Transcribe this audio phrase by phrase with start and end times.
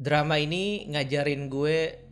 [0.00, 2.08] Drama ini ngajarin gue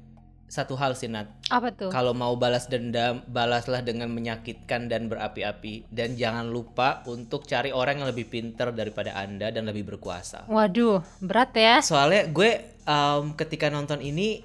[0.49, 1.29] satu hal sih Nat.
[1.49, 1.89] Apa tuh?
[1.89, 5.89] Kalau mau balas dendam, balaslah dengan menyakitkan dan berapi-api.
[5.89, 10.49] Dan jangan lupa untuk cari orang yang lebih pintar daripada Anda dan lebih berkuasa.
[10.53, 11.81] Waduh, berat ya.
[11.81, 14.45] Soalnya gue um, ketika nonton ini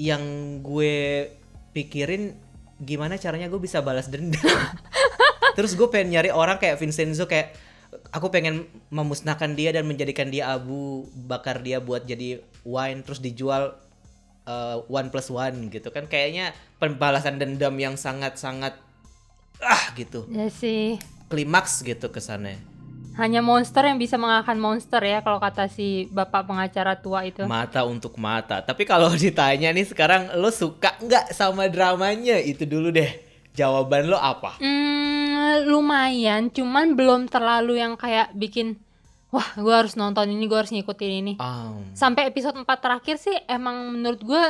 [0.00, 0.22] yang
[0.64, 1.28] gue
[1.76, 2.36] pikirin
[2.80, 4.40] gimana caranya gue bisa balas dendam.
[5.60, 7.56] Terus gue pengen nyari orang kayak Vincenzo kayak
[8.12, 13.76] aku pengen memusnahkan dia dan menjadikan dia abu, bakar dia buat jadi wine terus dijual
[14.48, 15.92] uh, one plus one gitu.
[15.92, 18.74] Kan kayaknya pembalasan dendam yang sangat-sangat
[19.60, 20.24] ah gitu.
[20.32, 20.96] Ya sih.
[21.28, 22.56] klimaks gitu kesannya.
[23.20, 27.44] Hanya monster yang bisa mengalahkan monster ya kalau kata si bapak pengacara tua itu.
[27.44, 28.64] mata untuk mata.
[28.64, 32.40] Tapi kalau ditanya nih sekarang lo suka nggak sama dramanya?
[32.40, 33.10] Itu dulu deh.
[33.58, 34.56] Jawaban lo apa?
[34.62, 38.78] Hmm, lumayan, cuman belum terlalu yang kayak bikin
[39.28, 41.32] wah, gue harus nonton ini, gue harus ngikutin ini.
[41.36, 44.44] Um, Sampai episode 4 terakhir sih emang menurut gue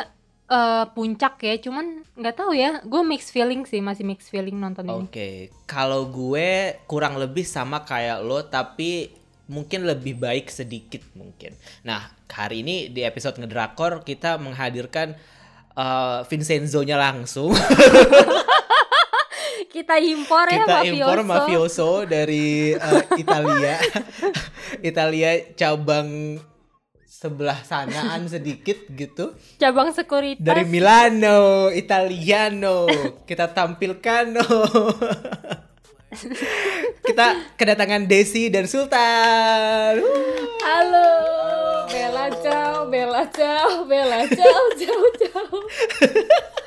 [0.49, 4.87] eh, puncak ya, cuman nggak tahu ya, gue mixed feeling sih, masih mixed feeling nonton
[4.87, 5.05] ini.
[5.07, 5.31] Oke,
[5.67, 9.11] kalau gue kurang lebih sama kayak lo, tapi
[9.49, 11.57] mungkin lebih baik sedikit mungkin.
[11.83, 15.17] Nah, hari ini di episode ngedrakor kita menghadirkan
[15.75, 17.51] uh, Vincenzo-nya langsung.
[19.79, 20.99] Kita impor ya kita mafioso.
[20.99, 23.79] impor mafioso dari uh, Italia.
[24.91, 26.43] Italia cabang
[27.07, 29.39] sebelah sanaan sedikit gitu.
[29.55, 30.43] Cabang sekuritas.
[30.43, 32.91] Dari Milano, Italiano.
[33.23, 34.35] Kita tampilkan.
[37.07, 40.03] kita kedatangan Desi dan Sultan.
[40.59, 41.11] Halo,
[41.87, 45.55] Bella ciao, Bella ciao, Bella ciao, ciao, ciao.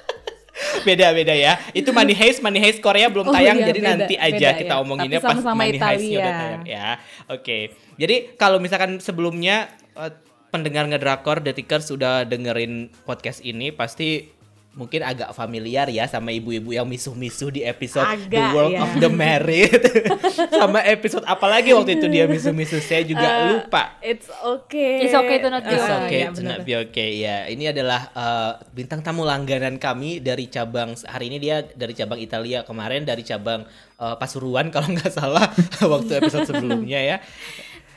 [0.88, 1.58] Beda-beda ya.
[1.72, 4.60] Itu Money Heist, Money Heist Korea belum Oh tayang iya, jadi beda, nanti aja beda
[4.60, 4.82] kita ya.
[4.84, 6.26] omonginnya Tapi pas sama-sama Money Heist udah Italia.
[6.38, 6.88] tayang ya.
[7.30, 7.58] Oke.
[7.98, 10.14] Jadi kalau misalkan sebelumnya eh,
[10.52, 14.28] pendengar ngedrakor Detikers sudah dengerin podcast ini pasti
[14.72, 18.80] mungkin agak familiar ya sama ibu-ibu yang misuh-misuh di episode The Agak, World ya.
[18.80, 19.84] of the Married.
[20.64, 24.00] sama episode apa lagi waktu itu dia misuh-misuh saya juga Eh, lupa.
[24.00, 25.04] It's okay.
[25.04, 27.10] It's okay to not be It's okay iya, to not be okay.
[27.20, 32.24] Ya, ini adalah uh, bintang tamu langganan kami dari cabang hari ini dia dari cabang
[32.24, 33.68] Italia kemarin dari cabang
[34.00, 35.52] uh, Pasuruan kalau nggak salah
[35.92, 37.18] waktu episode sebelumnya ya.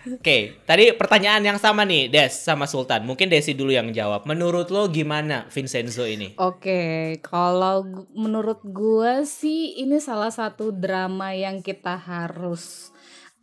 [0.04, 3.08] Oke, tadi pertanyaan yang sama nih, Des sama Sultan.
[3.08, 4.28] Mungkin Desi dulu yang jawab.
[4.28, 6.36] Menurut lo gimana Vincenzo ini?
[6.36, 12.92] Oke, kalau gu- menurut gua sih ini salah satu drama yang kita harus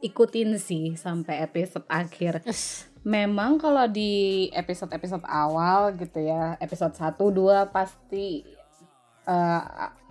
[0.06, 2.46] ikutin sih sampai episode akhir.
[3.02, 8.46] Memang kalau di episode-episode awal gitu ya, episode 1 2 pasti
[9.26, 9.64] eh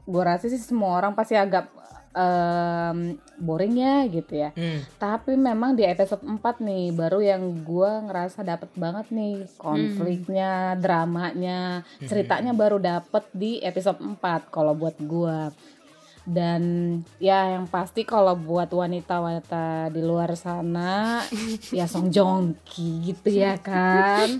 [0.02, 1.70] gua rasa sih semua orang pasti agak
[2.10, 4.50] em, boring ya gitu ya.
[4.52, 10.74] Hmm, Tapi memang di episode 4 nih baru yang gua ngerasa dapet banget nih konfliknya,
[10.74, 15.54] dramanya, ceritanya baru dapet di episode 4 kalau buat gua.
[16.22, 16.62] Dan
[17.16, 21.24] ya yang pasti kalau buat wanita-wanita di luar sana
[21.72, 24.38] ya Song Joong Ki gitu ya kan.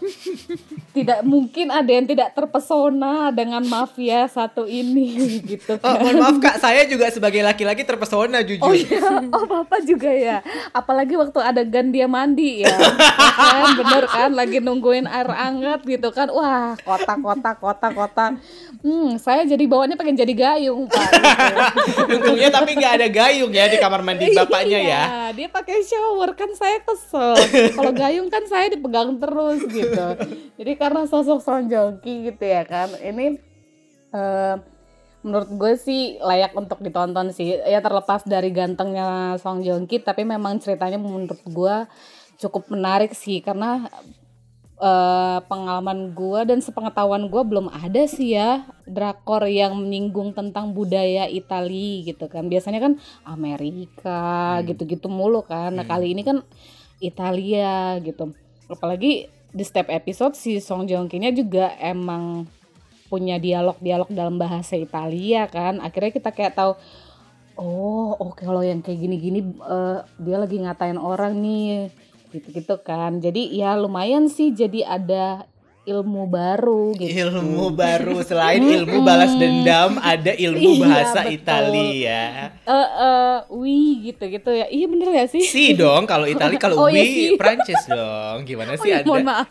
[0.90, 5.16] Tidak mungkin ada yang tidak terpesona dengan mafia satu ini
[5.50, 5.98] gitu Oh, kan.
[5.98, 8.62] mohon maaf Kak, saya juga sebagai laki-laki terpesona jujur.
[8.62, 10.44] Oh iya, oh bapak juga ya.
[10.70, 16.10] Apalagi waktu adegan dia mandi ya, Ya kan bener kan, lagi nungguin air hangat gitu
[16.10, 16.28] kan.
[16.28, 18.32] Wah, kotak-kotak, kotak-kotak.
[18.80, 21.08] Hmm, saya jadi bawaannya pengen jadi gayung pak.
[21.10, 21.58] Gitu.
[22.14, 25.02] Untungnya tapi nggak ada gayung ya di kamar mandi bapaknya ya.
[25.02, 25.02] Iya,
[25.36, 27.34] dia pakai shower kan saya kesel.
[27.76, 30.06] Kalau gayung kan saya dipegang terus gitu.
[30.58, 32.90] Jadi karena sosok Song Joong Ki gitu ya kan.
[32.98, 33.38] Ini
[34.14, 34.54] eh,
[35.20, 37.60] menurut gue sih layak untuk ditonton sih.
[37.64, 41.76] Ya terlepas dari gantengnya Song Joong Ki, tapi memang ceritanya menurut gue
[42.40, 43.84] cukup menarik sih karena
[44.80, 51.28] eh, pengalaman gue dan sepengetahuan gue belum ada sih ya drakor yang menyinggung tentang budaya
[51.28, 52.48] Itali gitu kan.
[52.48, 52.92] Biasanya kan
[53.28, 54.66] Amerika Hmm.
[54.66, 55.76] gitu-gitu mulu kan.
[55.76, 55.92] Nah Hmm.
[55.92, 56.40] kali ini kan
[56.98, 58.32] Italia gitu.
[58.66, 62.46] Apalagi di setiap episode si Song Joong Ki-nya juga emang
[63.10, 65.82] punya dialog-dialog dalam bahasa Italia kan.
[65.82, 66.72] Akhirnya kita kayak tahu
[67.60, 71.90] oh oke kalau yang kayak gini-gini eh, dia lagi ngatain orang nih
[72.30, 75.44] gitu-gitu kan jadi ya lumayan sih jadi ada
[75.82, 81.34] ilmu baru gitu Ilmu baru selain ilmu balas dendam ada ilmu Iya, bahasa betul.
[81.34, 82.20] Italia.
[82.60, 86.88] eh eh wih gitu-gitu ya iya bener gak sih Si dong kalau Itali kalau Oh,
[86.88, 87.28] iya Wi sih.
[87.34, 88.44] Prancis dong.
[88.44, 89.08] Gimana Oh sih iya, Anda?
[89.08, 89.48] mohon maaf.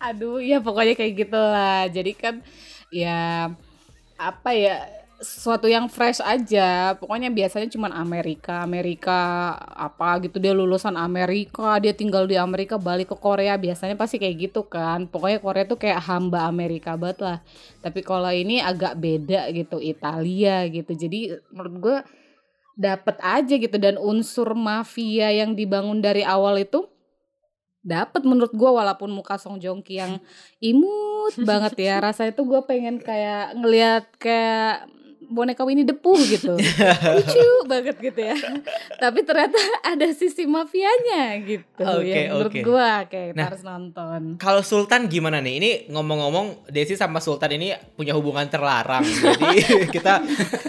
[0.00, 1.84] Aduh, ya pokoknya kayak gitulah.
[1.86, 2.34] Jadi kan
[2.88, 3.50] ya
[4.14, 4.78] apa ya
[5.24, 6.92] sesuatu yang fresh aja.
[7.00, 13.10] Pokoknya biasanya cuman Amerika, Amerika apa gitu dia lulusan Amerika, dia tinggal di Amerika balik
[13.10, 15.08] ke Korea biasanya pasti kayak gitu kan.
[15.08, 17.38] Pokoknya Korea tuh kayak hamba Amerika banget lah.
[17.80, 20.92] Tapi kalau ini agak beda gitu, Italia gitu.
[20.92, 21.96] Jadi menurut gue
[22.76, 26.84] dapat aja gitu dan unsur mafia yang dibangun dari awal itu
[27.84, 30.16] dapat menurut gue walaupun muka Song Joong Ki yang
[30.58, 34.88] imut banget ya rasanya tuh gue pengen kayak ngelihat kayak
[35.28, 36.56] boneka Winnie the Pooh gitu
[37.16, 38.36] lucu banget gitu ya
[38.96, 43.50] tapi ternyata ada sisi mafianya gitu Oke, ya menurut gue kayak Nah.
[43.50, 45.54] harus nonton Kalau Sultan gimana nih?
[45.58, 49.02] Ini ngomong-ngomong Desi sama Sultan ini punya hubungan terlarang.
[49.02, 49.58] Jadi
[49.96, 50.22] kita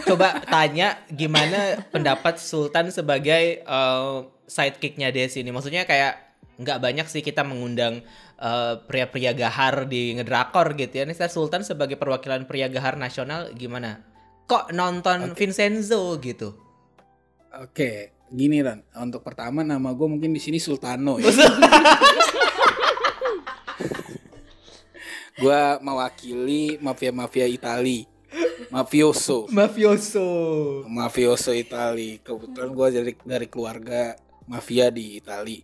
[0.07, 4.17] coba tanya gimana pendapat Sultan sebagai eh,
[4.49, 5.53] sidekicknya Desi ini.
[5.53, 6.25] Maksudnya kayak
[6.57, 8.01] nggak banyak sih kita mengundang
[8.39, 11.03] eh, pria-pria gahar di ngedrakor gitu ya.
[11.05, 14.01] Ini saya Sultan sebagai perwakilan pria gahar nasional gimana?
[14.45, 16.53] Kok nonton Vincenzo gitu?
[17.55, 18.85] Oke, gini Ran.
[18.95, 21.31] Untuk pertama nama gue mungkin di sini Sultano ya.
[25.35, 28.07] gue mewakili mafia-mafia Itali.
[28.69, 29.47] Mafioso.
[29.51, 30.27] Mafioso.
[30.87, 32.19] Mafioso Itali.
[32.19, 34.15] Kebetulan gue dari dari keluarga
[34.45, 35.63] mafia di Itali.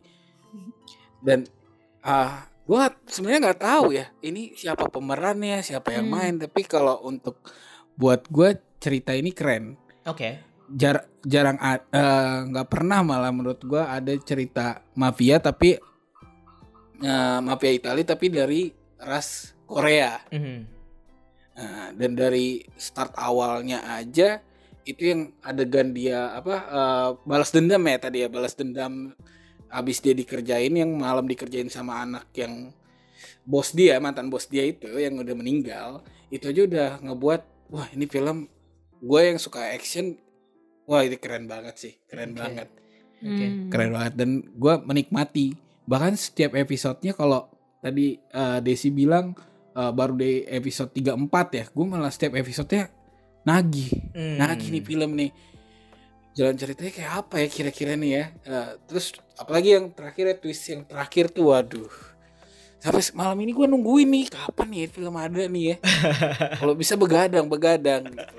[1.22, 1.45] Dan
[2.01, 6.16] ah gue sebenarnya nggak tahu ya ini siapa pemerannya, siapa yang Hmm.
[6.18, 6.34] main.
[6.39, 7.39] Tapi kalau untuk
[7.94, 9.78] buat gue cerita ini keren.
[10.10, 10.42] Oke.
[10.74, 15.78] Jar- jarang eh, nggak pernah malah menurut gue ada cerita mafia tapi
[17.00, 20.18] eh, mafia Itali tapi dari ras Korea.
[20.33, 20.81] Mhm.
[21.51, 24.42] Nah, dan dari start awalnya aja
[24.81, 29.13] itu yang adegan dia apa eh, balas dendam ya tadi ya balas dendam
[29.69, 32.74] habis dia dikerjain yang malam dikerjain sama anak yang
[33.45, 35.89] bos dia mantan bos dia itu yang udah meninggal
[36.34, 37.42] itu aja udah ngebuat
[37.72, 38.50] wah ini film
[39.01, 40.13] gue yang suka action
[40.83, 42.38] wah ini keren banget sih keren Oke.
[42.38, 42.68] banget
[43.19, 43.45] Oke.
[43.45, 43.68] Hmm.
[43.68, 45.45] keren banget dan gue menikmati
[45.83, 49.33] bahkan setiap episodenya kalau tadi eh, Desi bilang
[49.71, 51.18] eh, baru di episode 34
[51.51, 52.89] ya gue malah setiap episodenya
[53.42, 54.38] nagih Hmm.
[54.38, 55.31] nagih nih film nih
[56.31, 60.63] jalan ceritanya kayak apa ya kira-kira nih ya Eh, terus apalagi yang terakhir ya twist
[60.65, 61.89] yang terakhir tuh waduh
[62.77, 65.75] sampai malam ini gue nungguin nih kapan nih film ada nih ya
[66.59, 68.33] kalau bisa begadang begadang gitu.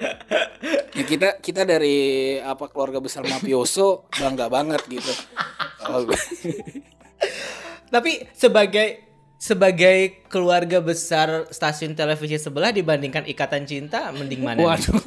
[1.02, 1.98] Ya kita kita dari
[2.38, 5.12] apa keluarga besar mafioso bangga banget gitu
[5.76, 6.06] Kalau-
[7.92, 9.04] Tapi sebagai
[9.36, 14.56] sebagai keluarga besar stasiun televisi sebelah dibandingkan Ikatan Cinta mending mana?
[14.56, 14.64] nih?
[14.64, 15.02] Waduh.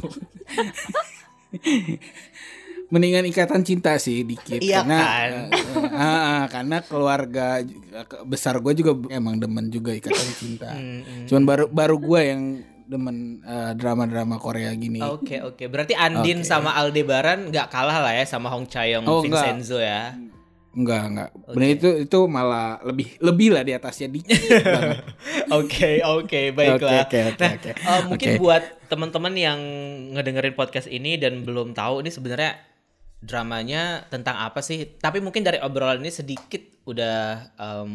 [2.86, 5.30] Mendingan ikatan cinta sih dikit Iya karena kan?
[5.50, 5.50] eh,
[5.97, 7.65] ah, ah, karena keluarga
[8.21, 10.69] besar gue juga emang demen juga ikatan cinta.
[10.69, 11.25] Hmm, hmm.
[11.25, 12.42] Cuman baru baru gue yang
[12.86, 15.02] demen eh, drama-drama Korea gini.
[15.02, 16.48] Oke oke, berarti Andin Oke.
[16.48, 19.42] sama Aldebaran nggak kalah lah ya sama Hong Chaeyoung Oh, enggak.
[19.44, 20.14] Vincenzo ya.
[20.72, 21.30] Enggak enggak.
[21.42, 21.54] Oke.
[21.56, 24.36] Bener itu itu malah lebih lebih lah di atasnya dikit.
[25.56, 27.06] Oke oke baiklah.
[27.06, 27.72] Oke, oke, oke, Nah, oke.
[27.72, 29.60] eh, mungkin buat teman-teman yang
[30.12, 32.58] ngedengerin podcast ini dan belum tahu ini sebenarnya
[33.22, 34.98] dramanya tentang apa sih?
[34.98, 37.18] Tapi mungkin dari obrolan ini sedikit udah
[37.56, 37.92] em,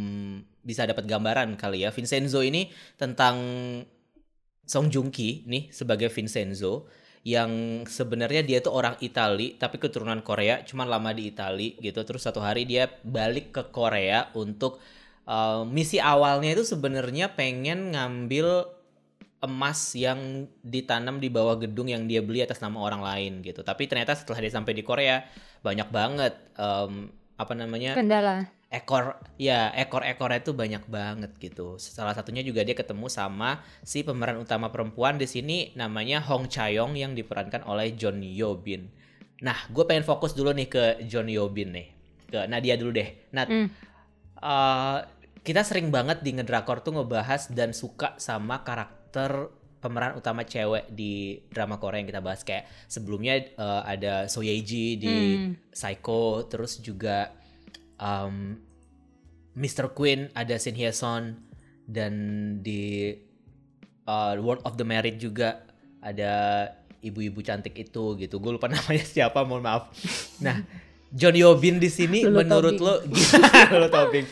[0.60, 1.90] bisa dapat gambaran kali ya.
[1.90, 2.66] Vincenzo ini
[2.96, 3.36] tentang
[4.70, 6.86] Song Joong Ki nih sebagai Vincenzo
[7.26, 12.00] yang sebenarnya dia tuh orang Itali tapi keturunan Korea, cuman lama di Itali gitu.
[12.06, 14.78] Terus satu hari dia balik ke Korea untuk
[15.26, 18.78] eh, misi awalnya itu sebenarnya pengen ngambil
[19.40, 23.64] emas yang ditanam di bawah gedung yang dia beli atas nama orang lain gitu.
[23.64, 25.24] Tapi ternyata setelah dia sampai di Korea
[25.64, 27.08] banyak banget em,
[27.40, 28.52] apa namanya Kendala.
[28.70, 31.74] Ekor ya ekor-ekornya itu banyak banget gitu.
[31.82, 36.94] Salah satunya juga dia ketemu sama si pemeran utama perempuan di sini namanya Hong Chaeyoung
[36.94, 38.86] yang diperankan oleh John Yo Bin.
[39.42, 41.88] Nah, gue pengen fokus dulu nih ke John Yo Bin nih.
[42.30, 43.10] Ke Nadia dulu deh.
[43.34, 43.66] Nat, Hmm.
[44.38, 44.98] eh,
[45.42, 49.50] kita sering banget di ngedrakor tuh ngebahas dan suka sama karakter
[49.80, 54.62] pemeran utama cewek di drama Korea yang kita bahas kayak sebelumnya eh, ada So Ye
[54.62, 55.58] Ji di Hmm.
[55.72, 57.34] Psycho terus juga
[58.00, 58.56] um,
[59.54, 59.92] Mr.
[59.92, 61.36] Queen ada Shin Hye Son
[61.84, 62.12] dan
[62.64, 63.12] di
[64.08, 65.62] uh, World of the Married juga
[66.00, 66.64] ada
[67.04, 68.40] ibu-ibu cantik itu gitu.
[68.40, 69.92] Gue lupa namanya siapa mohon maaf.
[70.40, 70.64] Nah
[71.10, 72.86] John Yobin di sini menurut Tobing.
[72.86, 73.48] lo gimana?
[73.74, 74.26] Lulu Tobing.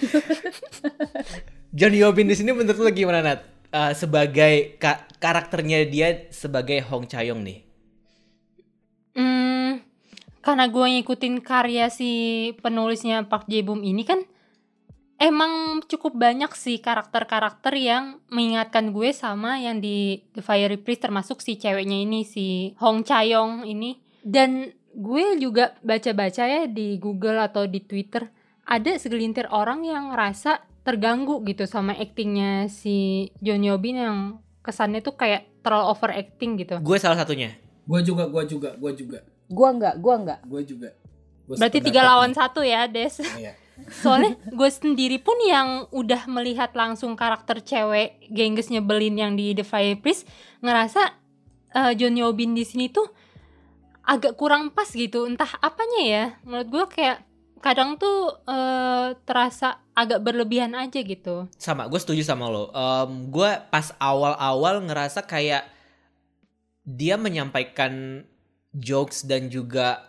[1.75, 3.41] John Yobin di sini menurut lo gimana Nat?
[3.69, 7.69] Uh, sebagai ka- karakternya dia sebagai Hong Chaeyoung nih.
[9.13, 9.48] Hmm,
[10.49, 12.11] karena gue ngikutin karya si
[12.65, 14.25] penulisnya Park Jae Bum ini kan,
[15.21, 21.45] emang cukup banyak sih karakter-karakter yang mengingatkan gue sama yang di The Fiery Priest termasuk
[21.45, 27.69] si ceweknya ini si Hong Chayong ini dan gue juga baca-baca ya di Google atau
[27.69, 28.25] di Twitter
[28.65, 34.19] ada segelintir orang yang ngerasa terganggu gitu sama aktingnya si John Yobin yang
[34.65, 36.81] kesannya tuh kayak terlalu overacting gitu.
[36.81, 37.53] Gue salah satunya.
[37.89, 40.41] Gua juga, gua juga, gua juga, Gua nggak, gua nggak.
[40.45, 40.91] gua juga.
[41.49, 42.39] Gua Berarti tiga lawan nih.
[42.39, 43.17] satu ya, Des.
[43.41, 43.53] Iya.
[43.95, 49.63] Soalnya gue sendiri pun yang udah melihat langsung karakter cewek gengges nyebelin yang di The
[49.63, 50.27] Fire Priest
[50.59, 51.15] ngerasa
[51.79, 53.07] eh, John Yobin di sini tuh
[54.03, 55.31] agak kurang pas gitu.
[55.31, 56.25] Entah apanya ya.
[56.43, 57.23] Menurut gue kayak
[57.63, 61.47] kadang tuh eh, terasa agak berlebihan aja gitu.
[61.55, 62.75] Sama, gue setuju sama lo.
[62.75, 65.71] Em, gue pas awal-awal ngerasa kayak
[66.83, 68.27] dia menyampaikan
[68.79, 70.07] jokes dan juga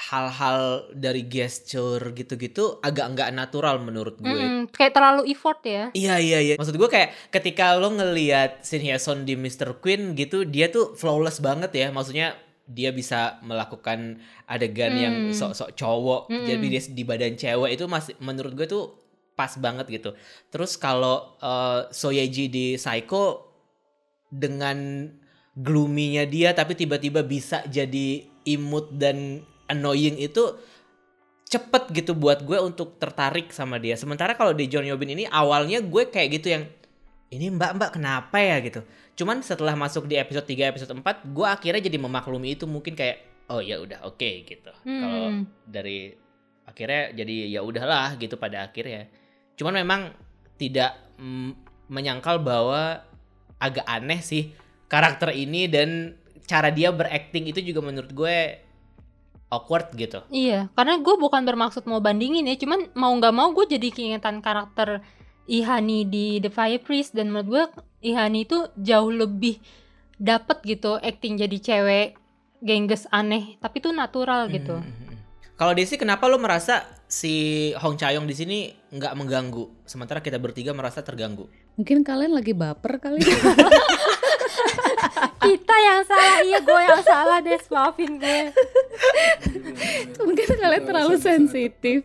[0.00, 4.32] hal-hal dari gesture gitu-gitu agak nggak natural menurut gue.
[4.32, 5.92] Mm-mm, kayak terlalu effort ya.
[5.92, 6.54] Iya iya iya.
[6.56, 9.76] Maksud gue kayak ketika lo ngelihat Shin Hye Son di Mr.
[9.76, 11.92] Queen gitu, dia tuh flawless banget ya.
[11.92, 12.32] Maksudnya
[12.64, 15.36] dia bisa melakukan adegan yang Hmm.
[15.36, 16.46] sok-sok cowok, Mm-mm.
[16.48, 18.96] jadi dia di badan cewek itu masih menurut gue tuh
[19.36, 20.16] pas banget gitu.
[20.48, 23.52] Terus kalau eh, So Ye Ji di Psycho
[24.32, 25.04] dengan
[25.60, 30.56] gloomy-nya dia tapi tiba-tiba bisa jadi imut dan annoying itu
[31.50, 33.98] cepet gitu buat gue untuk tertarik sama dia.
[33.98, 36.64] Sementara kalau di John Yobin ini awalnya gue kayak gitu yang
[37.30, 38.80] ini mbak mbak kenapa ya gitu.
[39.18, 43.46] Cuman setelah masuk di episode 3 episode 4 gue akhirnya jadi memaklumi itu mungkin kayak
[43.50, 44.70] oh ya udah oke gitu.
[44.86, 45.46] Kalau Hmm.
[45.66, 46.14] dari
[46.66, 49.10] akhirnya jadi ya udahlah gitu pada akhirnya.
[49.58, 50.00] Cuman memang
[50.54, 51.50] tidak mm,
[51.90, 53.02] menyangkal bahwa
[53.58, 54.54] agak aneh sih
[54.90, 56.18] karakter ini dan
[56.50, 58.58] cara dia berakting itu juga menurut gue
[59.50, 60.22] awkward gitu.
[60.30, 64.42] Iya, karena gue bukan bermaksud mau bandingin ya, cuman mau nggak mau gue jadi keingetan
[64.42, 65.02] karakter
[65.50, 67.64] Ihani di The Fire Priest dan menurut gue
[68.10, 69.62] Ihani itu jauh lebih
[70.18, 72.08] dapet gitu acting jadi cewek
[72.62, 74.78] gengges aneh, tapi tuh natural gitu.
[74.78, 75.18] Hmm, hmm, hmm.
[75.58, 78.58] Kalau Desi kenapa lo merasa si Hong Chayong di sini
[78.90, 81.50] nggak mengganggu, sementara kita bertiga merasa terganggu?
[81.76, 83.20] Mungkin kalian lagi baper kali.
[85.40, 88.40] Kita yang salah, iya gue yang salah Des, maafin gue.
[90.20, 92.04] Mungkin kalian terlalu sensitif.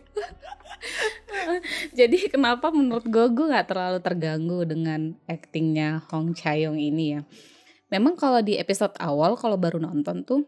[1.96, 7.20] Jadi kenapa menurut gue gue nggak terlalu terganggu dengan aktingnya Hong Chayong ini ya.
[7.88, 10.42] Memang kalau di episode awal kalau baru nonton tuh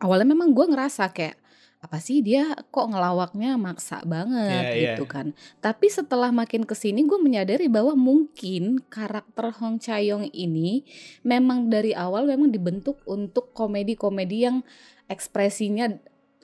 [0.00, 1.36] awalnya memang gue ngerasa kayak
[1.84, 4.92] apa sih dia kok ngelawaknya maksa banget Iya, iya.
[4.96, 5.36] gitu kan.
[5.60, 10.88] Tapi setelah makin ke sini gue menyadari bahwa mungkin karakter Hong Chayong ini
[11.20, 14.64] memang dari awal memang dibentuk untuk komedi-komedi yang
[15.12, 15.92] ekspresinya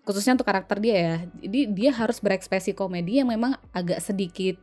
[0.04, 1.16] khususnya untuk karakter dia ya.
[1.40, 4.60] Jadi dia harus berekspresi komedi yang memang agak sedikit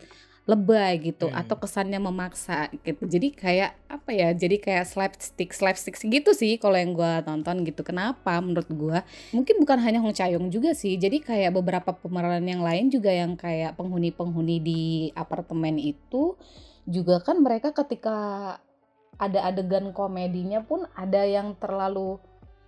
[0.48, 1.44] lebay gitu Hmm.
[1.44, 3.04] atau kesannya memaksa gitu.
[3.04, 4.32] Jadi kayak apa ya?
[4.32, 7.84] Jadi kayak slapstick slapstick gitu sih kalau yang gua tonton gitu.
[7.84, 9.04] Kenapa menurut gua?
[9.36, 10.96] Mungkin bukan hanya Hong Chayong juga sih.
[10.96, 14.84] Jadi kayak beberapa pemeran yang lain juga yang kayak penghuni-penghuni di
[15.20, 16.40] apartemen itu
[16.88, 18.56] juga kan mereka ketika
[19.20, 22.24] ada adegan komedinya pun ada yang terlalu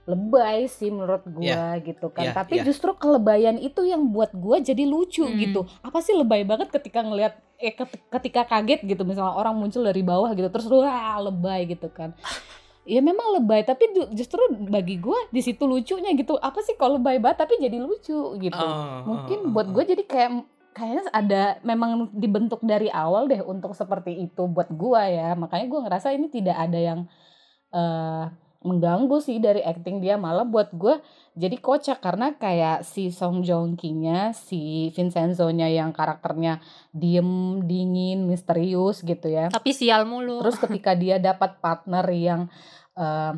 [0.09, 2.25] lebay sih menurut gua gitu kan.
[2.25, 2.65] Iya, Tapi iya.
[2.65, 5.37] justru kelebayan itu yang buat gua jadi lucu Hmm.
[5.37, 5.61] gitu.
[5.85, 10.01] Apa sih lebay banget ketika ngelihat eh ket- ketika kaget gitu misalnya orang muncul dari
[10.01, 12.17] bawah gitu terus wah lebay gitu kan.
[12.89, 16.41] Ya memang lebay tapi ju- justru bagi gua di situ lucunya gitu.
[16.41, 18.65] Apa sih kalau lebay banget tapi jadi lucu gitu.
[18.65, 20.31] Oh, Mungkin oh, buat oh, gue jadi kayak
[20.73, 25.37] kayaknya ada memang dibentuk dari awal deh untuk seperti itu buat gua ya.
[25.37, 26.99] Makanya gua ngerasa ini tidak ada yang
[27.69, 28.25] eh
[28.59, 30.99] mengganggu sih dari acting dia malah buat gue
[31.39, 36.59] jadi kocak karena kayak si Song Joong Ki-nya, si Vincenzo-nya yang karakternya
[36.91, 39.47] diem, dingin, misterius gitu ya.
[39.47, 40.43] Tapi sial mulu.
[40.43, 42.41] Terus ketika dia dapat partner yang
[42.99, 43.33] eh,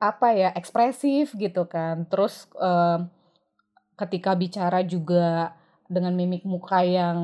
[0.00, 3.04] apa ya ekspresif gitu kan, terus eh,
[4.00, 5.52] ketika bicara juga
[5.92, 7.20] dengan mimik muka yang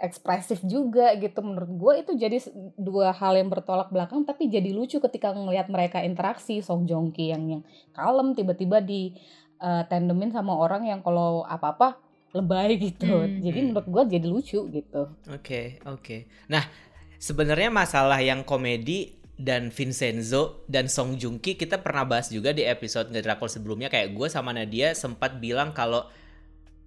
[0.00, 2.40] ekspresif juga gitu menurut gue itu jadi
[2.74, 7.28] dua hal yang bertolak belakang tapi jadi lucu ketika ngelihat mereka interaksi Song Joong Ki
[7.28, 9.12] yang yang kalem tiba-tiba di
[9.60, 12.00] eh, tandemin sama orang yang kalau apa-apa
[12.32, 13.44] lebay gitu Hmm.
[13.44, 16.30] jadi menurut gue jadi lucu gitu Oke, oke.
[16.48, 16.64] Nah,
[17.20, 22.64] sebenarnya masalah yang komedi dan Vincenzo dan Song Joong Ki kita pernah bahas juga di
[22.64, 26.08] episode The Drakor sebelumnya kayak gue sama Nadia sempat bilang kalau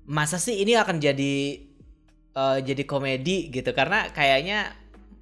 [0.05, 1.65] masa sih ini akan jadi
[2.33, 4.73] eh, jadi komedi gitu karena kayaknya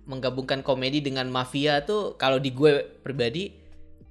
[0.09, 3.61] menggabungkan komedi dengan mafia tuh kalau di gue pribadi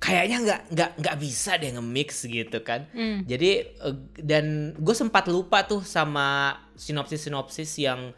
[0.01, 2.89] kayaknya nggak nggak nggak bisa deh nge-mix gitu kan.
[2.97, 3.21] Hmm.
[3.29, 8.17] Jadi eh, dan gue sempat lupa tuh sama sinopsis-sinopsis yang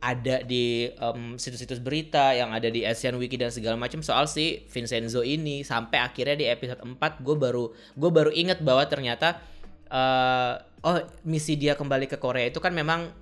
[0.00, 4.64] ada di em, situs-situs berita yang ada di Asian Wiki dan segala macam soal si
[4.72, 7.68] Vincenzo ini sampai akhirnya di episode 4 gue baru
[8.00, 9.44] gue baru inget bahwa ternyata
[9.92, 10.54] eh,
[10.88, 10.96] oh
[11.28, 13.12] misi dia kembali ke Korea itu kan memang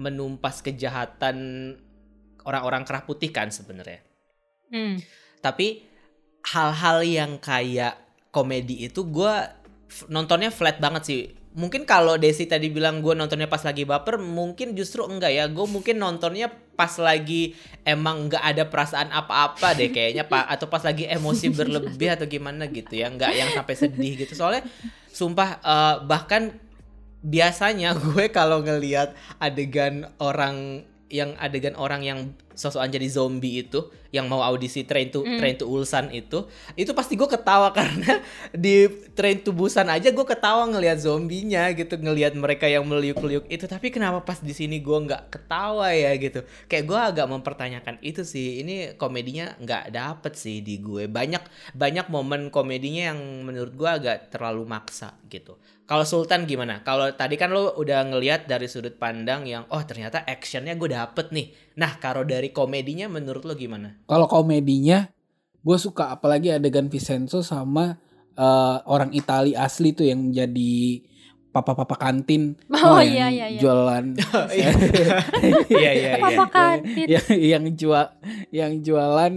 [0.00, 1.36] menumpas kejahatan
[2.48, 4.00] orang-orang kerah putih kan sebenarnya.
[4.70, 5.02] Hmm.
[5.42, 5.82] tapi
[6.46, 7.98] hal-hal yang kayak
[8.30, 9.34] komedi itu gue
[10.06, 11.22] nontonnya flat banget sih.
[11.50, 15.50] Mungkin kalau Desi tadi bilang gue nontonnya pas lagi baper mungkin justru enggak ya.
[15.50, 16.46] Gue mungkin nontonnya
[16.78, 20.46] pas lagi emang nggak ada perasaan apa-apa deh kayaknya pak.
[20.46, 23.10] Atau pas lagi emosi berlebih atau gimana gitu ya.
[23.10, 24.38] Nggak yang sampai sedih gitu.
[24.38, 24.62] Soalnya
[25.10, 26.54] sumpah eh, bahkan
[27.24, 32.18] biasanya gue kalau ngelihat adegan orang yang adegan orang yang
[32.54, 35.38] sosokan jadi zombie itu yang mau audisi train to Mm.
[35.38, 38.18] train to Ulsan itu itu pasti gue ketawa karena
[38.50, 43.64] di train to Busan aja gue ketawa ngelihat zombinya gitu ngelihat mereka yang meliuk-liuk itu
[43.70, 48.26] tapi kenapa pas di sini gue nggak ketawa ya gitu kayak gue agak mempertanyakan itu
[48.26, 51.42] sih ini komedinya nggak dapet sih di gue banyak
[51.76, 56.86] banyak momen komedinya yang menurut gue agak terlalu maksa gitu kalau Sultan gimana?
[56.86, 61.34] Kalau tadi kan lo udah ngelihat dari sudut pandang yang oh ternyata actionnya gue dapet
[61.34, 61.50] nih.
[61.82, 63.98] Nah kalau dari komedinya menurut lo gimana?
[64.10, 65.06] Kalau komedinya,
[65.62, 67.94] gue suka apalagi adegan Vincenzo sama
[68.34, 70.98] eh, orang Itali asli tuh yang jadi
[71.50, 72.58] papa-papa kantin.
[72.70, 73.60] Oh, yang iya, iya, iya.
[73.62, 74.04] Jualan.
[74.58, 74.70] Iya
[75.70, 76.12] iya iya.
[76.18, 77.06] Apa kantin?
[77.06, 78.06] yang, yang jual
[78.50, 79.34] yang jualan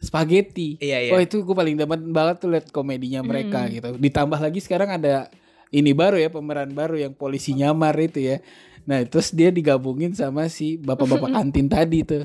[0.00, 0.76] spaghetti.
[0.80, 1.10] Iya iya.
[1.12, 3.72] Wah itu gue paling demen banget tuh liat komedinya mereka Hmm.
[3.72, 3.88] gitu.
[3.96, 5.28] Ditambah lagi sekarang ada
[5.68, 8.36] ini baru ya pemeran baru yang polisi nyamar itu ya.
[8.88, 12.24] Nah terus dia digabungin sama si bapak-bapak kantin tadi tuh.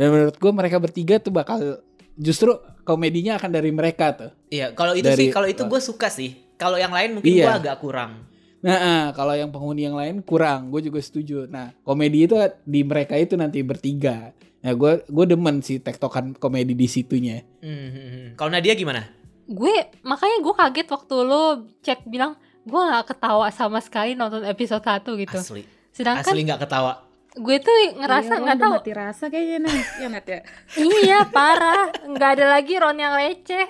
[0.00, 1.84] Dan menurut gue mereka bertiga tuh bakal
[2.16, 2.56] justru
[2.88, 4.32] komedinya akan dari mereka tuh.
[4.48, 6.40] Iya kalau itu Dari- sih kalau itu gue suka sih.
[6.56, 7.44] Kalau yang lain mungkin Iya.
[7.44, 8.24] gue agak kurang.
[8.64, 11.44] Nah ah, kalau yang penghuni yang lain kurang, gue juga setuju.
[11.52, 12.32] Nah komedi itu
[12.64, 14.32] di mereka itu nanti bertiga.
[14.64, 17.44] Nah gue gue demen sih tektokan komedi di situnya.
[17.60, 18.28] Hmm, hmm, hmm.
[18.40, 19.04] Kalau Nadia gimana?
[19.44, 21.44] Gue makanya gue kaget waktu lo
[21.84, 25.36] cek bilang gue nggak ketawa sama sekali nonton episode 1 gitu.
[25.36, 27.09] Asli Sedangkan asli nggak ketawa.
[27.32, 28.74] Gue tuh ngerasa Iya, nggak udah tahu.
[28.76, 29.78] mati rasa kayaknya nih.
[29.96, 30.40] Ya Nat ya.
[30.76, 33.66] Iya parah, nggak ada lagi Ron yang receh.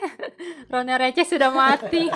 [0.66, 2.08] Ron yang receh sudah mati.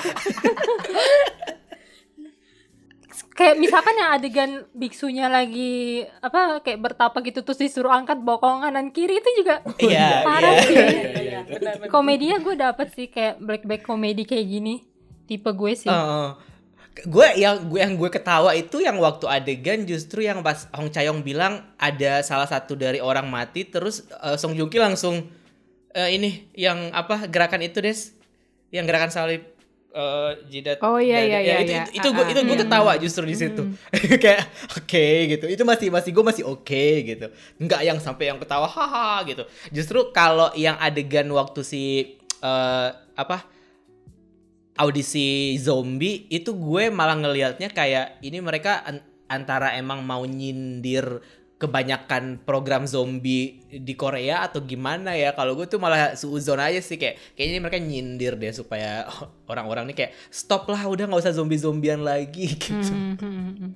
[3.35, 8.91] kayak misalkan yang adegan biksunya lagi apa kayak bertapa gitu terus disuruh angkat bokong kanan
[8.91, 10.63] kiri itu juga Iya Parah iya.
[10.63, 10.77] sih.
[10.79, 11.91] iya, iya.
[11.91, 14.87] komedinya gue dapet sih kayak black black komedi kayak gini
[15.27, 16.29] tipe gue sih Heeh.
[16.95, 21.27] Gue yang gue yang gue ketawa itu yang waktu adegan justru yang pas Hong Chayong
[21.27, 25.27] bilang ada salah satu dari orang mati terus eh, Song Joong Ki langsung
[25.91, 28.15] eh, ini yang apa gerakan itu des?
[28.71, 29.43] Yang gerakan salib
[29.95, 31.85] eh, jidat Oh, iya, iya, Ya, iya, itu, iya.
[31.91, 32.63] itu, itu gue Ah, itu gue ah.
[32.67, 33.63] ketawa justru di situ.
[34.23, 35.47] Kayak oke gitu.
[35.51, 37.27] Itu masih masih gue masih oke gitu.
[37.59, 39.43] Nggak yang sampai yang ketawa haha gitu.
[39.71, 41.83] Justru kalau yang adegan waktu si
[42.43, 43.47] eh, apa
[44.75, 51.23] audisi zombie itu gue malah ngelihatnya kayak ini mereka an- antara emang mau nyindir
[51.55, 55.33] kebanyakan program zombie di Korea atau gimana ya.
[55.33, 59.07] Kalau gue tuh malah suuzon aja sih kayak kayaknya mereka nyindir deh supaya
[59.51, 62.51] orang-orang ini kayak stop lah udah nggak usah zombie zombian lagi.
[62.59, 62.75] Gitu.
[62.75, 63.73] Hmm, hmm, hmm.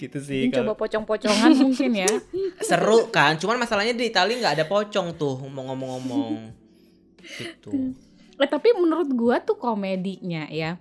[0.00, 2.08] gitu sih Mungkin coba pocong-pocongan mungkin ya.
[2.64, 6.54] seru kan cuman masalahnya di Italia nggak ada pocong tuh mau ngomong-ngomong.
[7.20, 7.92] Gitu
[8.38, 10.78] Eh, tapi menurut gua tuh komedinya ya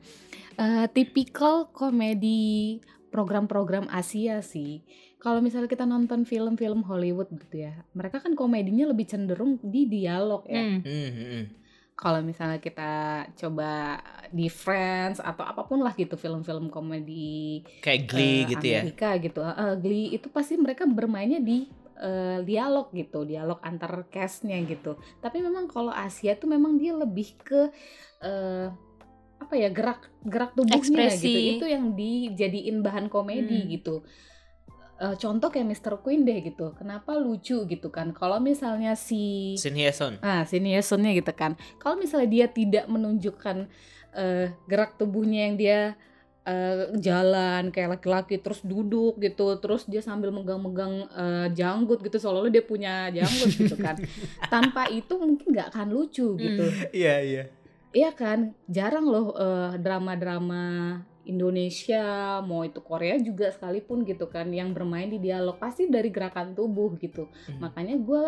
[0.57, 2.77] eh, tipikal komedi
[3.09, 4.83] program-program Asia sih.
[5.17, 10.45] Kalau misalnya kita nonton film-film Hollywood gitu ya, mereka kan komedinya lebih cenderung di dialog
[10.45, 10.61] ya.
[10.61, 11.49] Hmm.
[11.97, 13.97] Kalau misalnya kita coba
[14.29, 19.09] di Friends atau apa pun lah gitu film-film komedi kayak Glee eh, gitu ya Amerika
[19.17, 21.65] gitu, eh, Glee itu pasti mereka bermainnya di
[21.97, 24.95] eh, dialog gitu, dialog antar castnya gitu.
[25.17, 27.69] Tapi memang kalau Asia tuh memang dia lebih ke
[28.21, 28.67] eh,
[29.37, 30.77] apa ya gerak gerak tubuhnya
[31.09, 31.29] Ekspresi.
[31.29, 31.39] gitu.
[31.61, 33.69] Itu yang dijadiin bahan komedi Hmm.
[33.69, 33.95] gitu.
[34.97, 36.01] Eh, contoh kayak Mr.
[36.01, 36.73] Queen deh gitu.
[36.73, 38.17] Kenapa lucu gitu kan?
[38.17, 41.53] Kalau misalnya si Shin Hye Sun Ah, Yesunnya gitu kan.
[41.77, 43.69] Kalau misalnya dia tidak menunjukkan
[44.17, 45.79] eh, gerak tubuhnya yang dia
[46.47, 52.49] eh, jalan kayak laki-laki terus duduk gitu, terus dia sambil megang-megang eh, janggut gitu, seolah-olah
[52.49, 53.99] dia punya janggut gitu kan.
[54.53, 56.63] Tanpa itu mungkin nggak akan lucu gitu.
[56.63, 56.87] Hmm.
[56.95, 57.43] iya iya
[57.91, 60.63] Iya kan, jarang loh eh, drama-drama
[61.27, 62.03] Indonesia
[62.41, 66.95] mau itu Korea juga sekalipun gitu kan yang bermain di dialog pasti dari gerakan tubuh
[66.97, 67.59] gitu Hmm.
[67.61, 68.23] makanya gue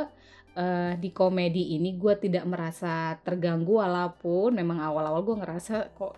[0.55, 6.13] eh, di komedi ini gue tidak merasa terganggu walaupun memang awal-awal gue ngerasa kok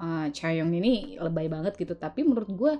[0.00, 1.96] eh, Chaeyoung ini lebay banget gitu.
[1.96, 2.72] Tapi menurut gue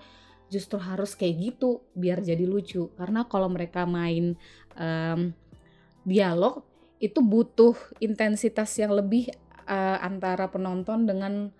[0.47, 2.93] justru harus kayak gitu biar jadi lucu.
[2.95, 4.39] Karena kalau mereka main
[4.79, 5.21] em,
[6.07, 6.63] dialog
[7.03, 9.29] itu butuh intensitas yang lebih
[9.67, 11.51] eh, antara penonton dengan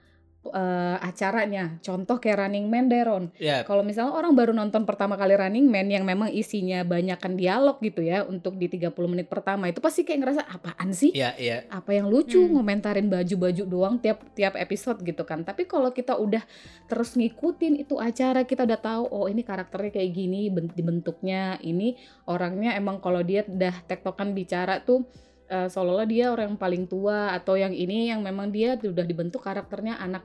[0.49, 5.33] eh, acaranya contoh kayak Running Man Deron Ya, kalau misalnya orang baru nonton pertama kali
[5.33, 9.79] Running Man yang memang isinya banyakkan dialog gitu ya untuk di 30 menit pertama itu
[9.79, 11.11] pasti kayak ngerasa apaan sih?
[11.11, 11.65] ya, ya.
[11.69, 12.55] Apa yang lucu Hmm.
[12.55, 15.41] ngomentarin baju-baju doang tiap tiap episode gitu kan.
[15.41, 16.43] Tapi kalau kita udah
[16.85, 21.95] terus ngikutin itu acara kita udah tahu oh ini karakternya kayak gini ben- dibentuknya ini
[22.25, 25.07] orangnya emang kalau dia udah tektokan bicara tuh
[25.47, 29.43] eh, seolah-olah dia orang yang paling tua atau yang ini yang memang dia udah dibentuk
[29.43, 30.25] karakternya anak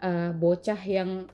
[0.00, 1.28] eh, bocah yang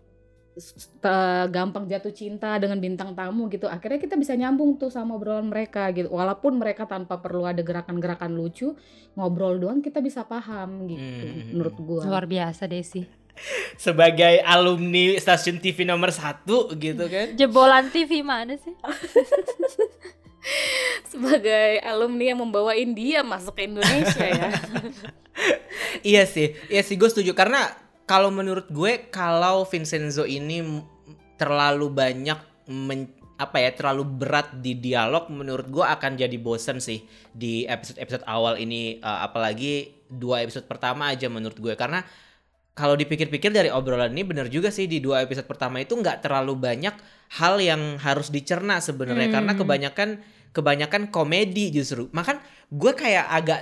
[1.55, 5.87] gampang jatuh cinta dengan bintang tamu gitu akhirnya kita bisa nyambung tuh sama obrolan mereka
[5.95, 8.75] gitu walaupun mereka tanpa perlu ada gerakan-gerakan lucu
[9.15, 11.55] ngobrol doang kita bisa paham gitu Hmm.
[11.55, 13.07] menurut gua Luar biasa Desi.
[13.79, 17.39] Sebagai alumni stasiun TV nomor satu gitu kan.
[17.39, 18.75] Jebolan TV mana sih?
[21.13, 24.51] sebagai alumni yang membawa India masuk ke Indonesia ya.
[26.03, 27.31] Iya sih, iya sih gue setuju.
[27.31, 27.71] Karena
[28.11, 30.83] kalau menurut gue kalau Vincenzo ini
[31.39, 37.07] terlalu banyak men- apa ya terlalu berat di dialog menurut gue akan jadi bosen sih
[37.31, 38.99] di episode-episode awal ini.
[38.99, 41.75] Eh, apalagi dua episode pertama aja menurut gue.
[41.79, 42.03] Karena
[42.79, 46.55] kalau dipikir-pikir dari obrolan ini bener juga sih di dua episode pertama itu nggak terlalu
[46.55, 46.95] banyak
[47.43, 49.27] hal yang harus dicerna sebenarnya.
[49.29, 49.37] Hmm.
[49.43, 50.09] karena kebanyakan
[50.55, 52.07] kebanyakan komedi justru.
[52.15, 52.39] Makan
[52.71, 53.61] gue kayak agak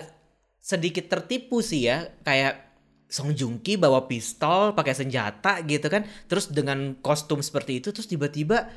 [0.61, 2.13] sedikit tertipu sih ya.
[2.21, 2.69] Kayak
[3.09, 6.05] Song Joong Ki bawa pistol pakai senjata gitu kan.
[6.29, 8.69] Terus dengan kostum seperti itu terus tiba-tiba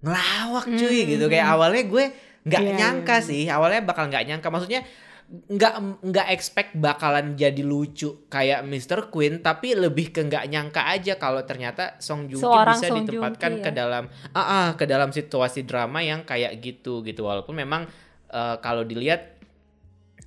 [0.00, 1.24] ngelawak cuy Hmm, gitu.
[1.28, 2.04] Kayak awalnya gue
[2.44, 3.26] nggak Iya, nyangka iya.
[3.28, 3.42] sih.
[3.48, 4.48] Awalnya bakal nggak nyangka.
[4.48, 4.80] Maksudnya
[5.24, 9.08] nggak nggak expect bakalan jadi lucu kayak Mr.
[9.08, 13.52] Queen tapi lebih ke nggak nyangka aja kalau ternyata Song Joong Ki bisa Song ditempatkan
[13.58, 13.74] Ki, ke ya.
[13.74, 14.04] dalam
[14.36, 17.88] ah ah, ke dalam situasi drama yang kayak gitu gitu walaupun memang
[18.30, 19.34] eh, kalau dilihat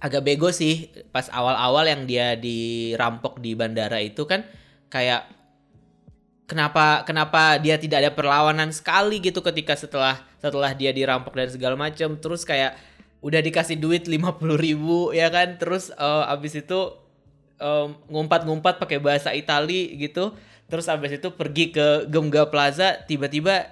[0.01, 4.45] agak bego sih pas awal-awal yang dia dirampok di bandara itu kan
[4.89, 5.29] kayak
[6.49, 11.75] kenapa kenapa dia tidak ada perlawanan sekali gitu ketika setelah setelah dia dirampok dan segala
[11.75, 12.77] macam terus kayak
[13.19, 14.13] udah dikasih duit 50.000
[14.55, 15.57] ribu ya kan?
[15.57, 16.79] Terus eh, abis itu
[17.57, 20.33] em, ngumpat-ngumpat pakai bahasa Itali gitu.
[20.67, 23.71] Terus abis itu pergi ke Gemga Plaza tiba-tiba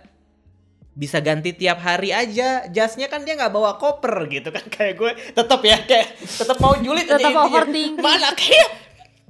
[0.95, 2.63] bisa ganti tiap hari aja.
[2.67, 5.11] Jasnya kan dia nggak bawa koper gitu kan kayak gue.
[5.33, 7.43] Tetap ya kayak tetap mau julid Tetap intinya.
[7.43, 7.99] overthinking.
[7.99, 8.69] mana kayak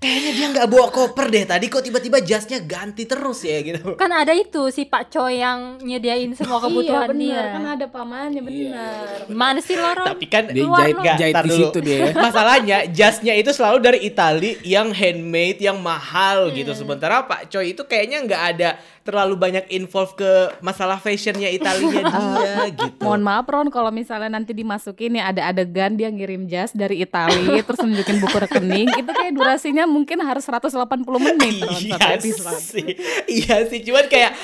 [0.05, 4.13] kayaknya dia nggak bawa koper deh tadi kok tiba-tiba jasnya ganti terus ya gitu Kan
[4.13, 7.53] ada itu si Pak Choi yang nyediain semua kebutuhan iya bener dia.
[7.57, 10.05] kan ada pamannya bener Mana sih Loron?
[10.05, 10.95] tapi kan Dia jahit.
[10.95, 12.11] Nggak, jahit di situ dia ya.
[12.25, 16.69] Masalahnya jasnya itu selalu dari Itali yang handmade, yang mahal gitu.
[16.69, 16.79] Hmm.
[16.79, 18.69] Sementara Pak Choi itu kayaknya nggak ada
[19.01, 23.01] terlalu banyak involve ke masalah fashionnya Italinya dia gitu.
[23.01, 27.61] Mohon maaf Ron kalau misalnya nanti dimasukin ya ada adegan dia ngirim jas dari Italia
[27.61, 30.75] terus nunjukin buku rekening itu kayak durasinya mungkin harus 180
[31.15, 32.59] menit satu iya episode.
[32.59, 32.89] sih,
[33.31, 33.79] iya sih.
[33.79, 34.35] Cuman kayak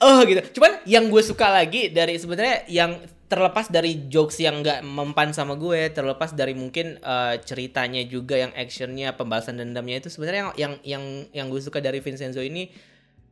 [0.00, 0.40] oh gitu.
[0.56, 5.56] Cuman yang gue suka lagi dari sebenarnya yang terlepas dari jokes yang nggak mempan sama
[5.56, 10.72] gue, terlepas dari mungkin eh, ceritanya juga yang actionnya, pembahasan dendamnya itu sebenarnya yang yang
[10.82, 12.68] yang yang gue suka dari Vincenzo ini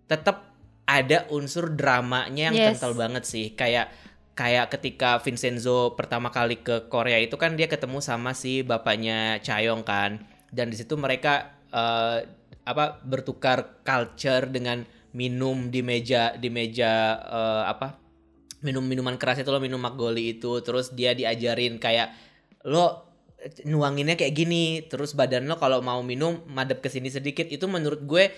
[0.04, 2.68] tetap ada unsur dramanya yang Yes.
[2.76, 3.54] kental banget sih.
[3.54, 3.94] Kayak
[4.32, 9.84] kayak ketika Vincenzo pertama kali ke Korea itu kan dia ketemu sama si bapaknya Chayong
[9.86, 10.24] kan.
[10.50, 12.18] Dan di situ mereka eh,
[12.62, 17.98] apa bertukar culture dengan minum di meja di meja eh, apa
[18.62, 20.62] minum minuman keras itu lo minum Magoli itu.
[20.62, 22.14] Terus dia diajarin kayak
[22.70, 23.10] lo
[23.66, 27.50] nuanginnya kayak gini terus badan lo kalau mau minum madep ke sini sedikit.
[27.50, 28.30] Itu menurut gue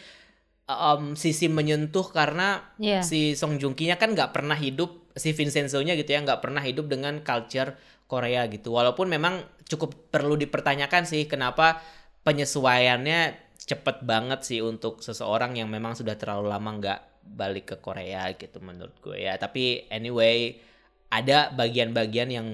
[0.64, 3.04] um, sisi menyentuh karena Iya.
[3.04, 6.88] si Song Joong Ki-nya kan nggak pernah hidup si Vincenzo-nya gitu ya nggak pernah hidup
[6.88, 7.76] dengan culture
[8.08, 8.72] Korea gitu.
[8.72, 11.80] Walaupun memang cukup perlu dipertanyakan sih kenapa
[12.24, 13.20] penyesuaiannya
[13.64, 18.60] cepet banget sih untuk seseorang yang memang sudah terlalu lama nggak balik ke Korea gitu
[18.60, 19.36] menurut gue ya.
[19.40, 20.60] Tapi anyway
[21.08, 22.48] ada bagian-bagian yang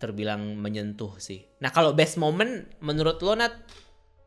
[0.00, 1.44] terbilang menyentuh sih.
[1.60, 3.52] Nah kalau best moment menurut lo Nat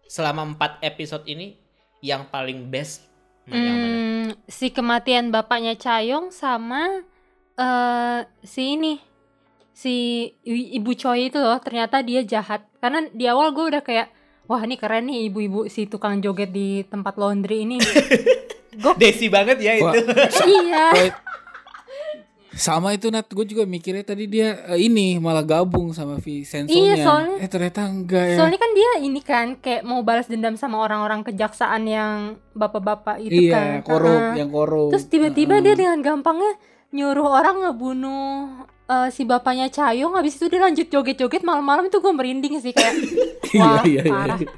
[0.05, 1.57] selama 4 episode ini
[2.05, 3.09] yang paling best
[3.49, 3.97] nah, yang mana?
[3.97, 7.01] Hmm, si kematian bapaknya Chayong sama
[7.55, 8.99] eh si ini
[9.75, 12.63] si ibu Choi itu loh ternyata dia jahat.
[12.79, 14.14] Karena di awal gue udah kayak
[14.45, 17.77] wah ini keren nih ibu-ibu si tukang joget di tempat laundry ini
[18.75, 20.03] Gok Desi banget ya Wah, itu.
[20.59, 20.91] iya.
[22.55, 26.95] Sama itu Nat, gue juga mikirnya tadi dia eh, ini malah gabung sama Vincenzo-nya.
[26.95, 28.37] Iya, soalnya- eh ternyata enggak ya.
[28.39, 33.51] Soalnya kan dia ini kan kayak mau balas dendam sama orang-orang kejaksaan yang bapak-bapak itu
[33.51, 33.83] iya, kan.
[33.83, 34.33] korup, Heeh.
[34.39, 34.91] yang korup.
[34.95, 35.65] Terus tiba-tiba Heeh.
[35.67, 36.55] dia dengan gampangnya
[36.95, 38.35] nyuruh orang ngebunuh
[38.85, 42.93] eh, si bapaknya Cayong habis itu dia lanjut joget-joget malam-malam itu gue merinding sih kayak
[43.61, 44.13] wah iya, iya, iya.
[44.13, 44.39] parah.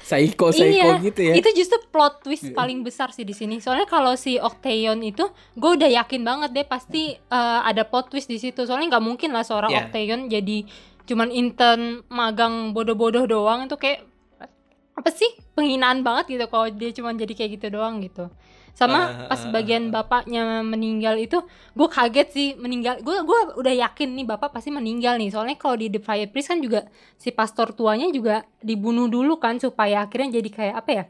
[0.00, 1.34] Psycho, psycho iya, gitu ya.
[1.38, 2.56] itu justru plot twist Iya.
[2.58, 3.62] paling besar sih di sini.
[3.62, 5.22] Soalnya kalau si Octaeon itu,
[5.54, 8.66] gue udah yakin banget deh pasti eh, ada plot twist di situ.
[8.66, 9.86] Soalnya nggak mungkin lah seorang Iya.
[9.86, 10.66] Octaeon jadi
[11.06, 14.02] cuman intern magang bodoh-bodoh doang itu kayak
[14.98, 18.26] apa sih penghinaan banget gitu kalau dia cuman jadi kayak gitu doang gitu.
[18.72, 23.04] Sama pas bagian bapaknya meninggal itu, gue kaget sih meninggal.
[23.04, 25.28] Gue gua udah yakin nih bapak pasti meninggal nih.
[25.28, 29.60] Soalnya kalau di The Fire Priest kan juga si pastor tuanya juga dibunuh dulu kan
[29.60, 31.04] supaya akhirnya jadi kayak apa ya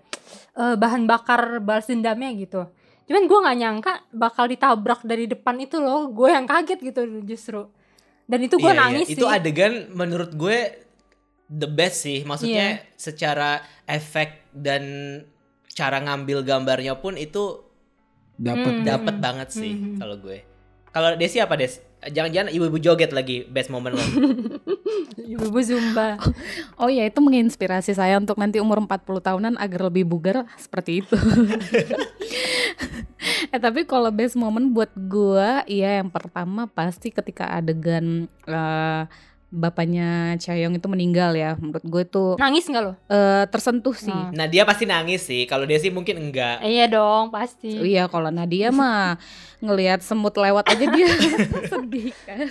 [0.56, 2.66] eh, bahan bakar balas dendamnya gitu.
[3.06, 6.10] Cuman gue nggak nyangka bakal ditabrak dari depan itu loh.
[6.10, 7.66] Gue yang kaget gitu justru.
[8.26, 8.82] Dan itu gue Iya, iya.
[8.86, 9.34] nangis Itu sih.
[9.34, 10.58] adegan menurut gue
[11.46, 12.22] the best sih.
[12.22, 12.94] Maksudnya Iya.
[12.94, 14.82] secara efek dan
[15.70, 17.66] cara ngambil gambarnya pun itu
[18.40, 18.87] Dapat Hmm.
[18.88, 20.00] dapat banget sih Hmm.
[20.00, 20.40] kalau gue.
[20.90, 21.78] Kalau Desi apa Des?
[22.00, 24.00] Jangan-jangan ibu-ibu joget lagi best moment lo.
[25.37, 26.16] Ibu Zumba.
[26.80, 31.14] Oh ya itu menginspirasi saya untuk nanti umur 40 tahunan agar lebih bugar seperti itu.
[33.52, 39.02] eh tapi kalau best moment buat gua ya yang pertama pasti ketika adegan eh,
[39.50, 41.54] bapaknya Chayong itu meninggal ya.
[41.54, 42.92] Menurut gue itu Nangis nggak lo?
[43.06, 44.08] eh, tersentuh sih.
[44.08, 44.30] Hmm.
[44.30, 45.42] nah, dia pasti nangis sih.
[45.44, 46.62] Kalau Desi mungkin enggak.
[46.62, 47.74] Iya dong pasti.
[47.74, 49.18] Iya kalau Nadia mah
[49.60, 51.06] ngelihat semut lewat aja dia
[51.70, 52.48] sedih kan.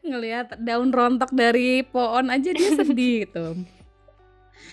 [0.00, 3.56] ngelihat daun rontok dari pohon aja dia sedih gitu.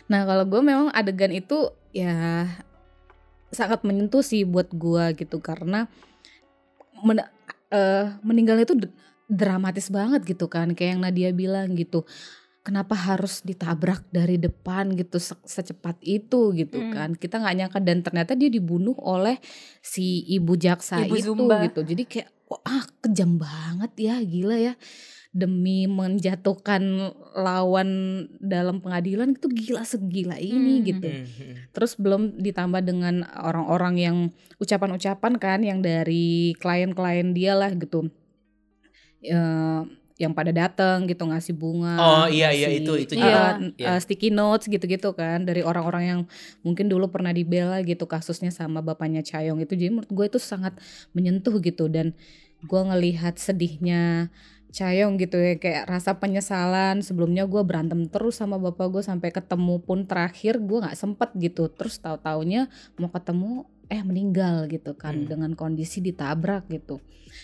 [0.06, 2.46] Nah kalau gue memang adegan itu ya
[3.48, 5.88] sangat menyentuh sih buat gue gitu karena
[7.00, 7.24] men-
[7.70, 8.76] eh, meninggalnya itu
[9.28, 12.06] dramatis banget gitu kan kayak yang Nadia bilang gitu.
[12.62, 16.92] Kenapa harus ditabrak dari depan gitu se- secepat itu gitu Hmm.
[16.92, 17.10] kan?
[17.14, 19.38] Kita nggak nyangka dan ternyata dia dibunuh oleh
[19.80, 21.62] si ibu jaksa Ibu itu Zumba.
[21.62, 21.86] gitu.
[21.86, 24.74] Jadi kayak wah kejam banget ya gila ya
[25.30, 26.82] demi menjatuhkan
[27.36, 27.90] lawan
[28.40, 30.86] dalam pengadilan itu gila segila ini Hmm.
[30.86, 31.06] gitu.
[31.06, 31.54] Hmm, hmm.
[31.70, 34.18] Terus belum ditambah dengan orang-orang yang
[34.58, 38.10] ucapan-ucapan kan yang dari klien-klien dia lah gitu.
[39.28, 39.82] Eh,
[40.16, 42.00] yang pada datang gitu ngasih bunga.
[42.00, 43.60] Oh, iya, iya, itu- itu eh, juga.
[43.60, 44.00] eh, Iya.
[44.00, 46.22] sticky notes gitu-gitu kan dari orang-orang yang
[46.64, 49.76] mungkin dulu pernah dibela gitu kasusnya sama bapaknya Chayong itu.
[49.76, 50.80] Jadi menurut gue itu sangat
[51.12, 52.16] menyentuh gitu dan
[52.64, 54.32] gue ngelihat sedihnya
[54.72, 59.80] Chayong gitu ya kayak rasa penyesalan sebelumnya gue berantem terus sama bapak gue sampai ketemu
[59.80, 65.16] pun terakhir gue nggak sempet gitu terus tahu taunya mau ketemu eh meninggal gitu kan
[65.16, 65.28] Hmm.
[65.28, 67.00] dengan kondisi ditabrak gitu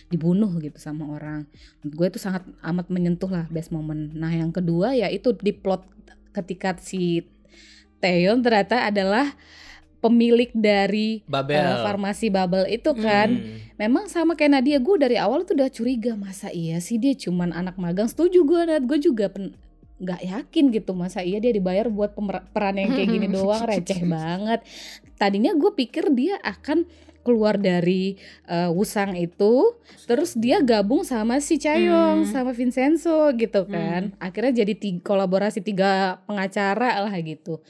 [0.08, 1.46] dibunuh gitu sama orang
[1.80, 5.52] menurut gue itu sangat amat menyentuh lah best moment nah yang kedua ya itu di
[5.52, 5.84] plot
[6.32, 7.28] ketika si
[8.00, 9.36] Taeyeon ternyata adalah
[10.00, 11.62] pemilik dari Babel.
[11.62, 13.60] eh, farmasi bubble itu kan Hmm.
[13.78, 17.50] Memang sama kayak Nadia gue dari awal tuh udah curiga masa iya sih dia cuman
[17.50, 19.58] anak magang setuju gue Nat gue juga pen
[20.02, 22.18] nggak yakin gitu masa iya dia dibayar buat
[22.52, 23.62] peran yang kayak gini doang?
[23.62, 24.66] Receh banget.
[25.16, 26.90] Tadinya gue pikir dia akan
[27.22, 28.18] keluar dari
[28.50, 29.78] eh, Wusang itu
[30.10, 32.30] terus dia gabung sama si Chayong Hmm.
[32.34, 34.18] sama Vincenzo gitu kan.
[34.18, 37.62] Akhirnya jadi tiga, kolaborasi tiga pengacara lah gitu.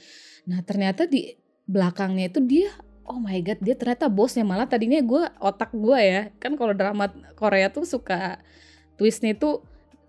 [0.48, 1.36] Nah ternyata di
[1.68, 2.72] belakangnya itu dia
[3.04, 4.40] oh my god dia ternyata bosnya.
[4.40, 8.40] Malah tadinya gue otak gue ya kan kalau drama Korea tuh suka
[8.96, 9.60] twistnya tuh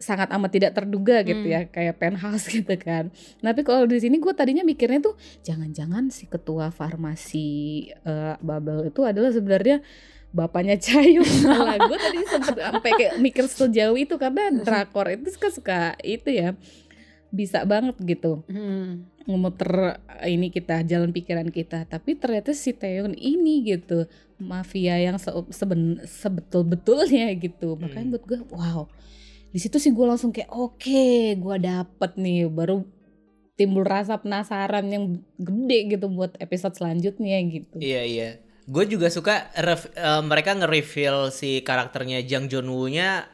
[0.03, 1.55] sangat amat tidak terduga gitu Hmm.
[1.55, 3.07] ya kayak penthouse gitu kan
[3.39, 7.47] tapi kalau di sini gue tadinya mikirnya tuh jangan-jangan si ketua farmasi
[7.95, 9.79] eh, Babel itu adalah sebenarnya
[10.29, 15.49] bapaknya Cayung malah gue tadi sempet sampai kayak mikir sejauh itu karena drakor itu suka
[15.49, 16.57] suka itu ya
[17.29, 19.09] bisa banget gitu Hmm.
[19.23, 25.15] ngemuter eh, ini kita jalan pikiran kita tapi ternyata si Taeyeon ini gitu mafia yang
[25.15, 28.13] se seben- sebetul-betulnya gitu makanya Hmm.
[28.13, 28.81] buat gue wow
[29.53, 32.81] di situ sih gue langsung kayak oke gue dapet nih baru
[33.53, 35.05] timbul rasa penasaran yang
[35.37, 38.29] gede gitu buat episode selanjutnya gitu Iya iya.
[38.63, 43.32] Gue juga suka ref- eh, mereka nge-reveal si karakternya Jang Joon Woo-nya em,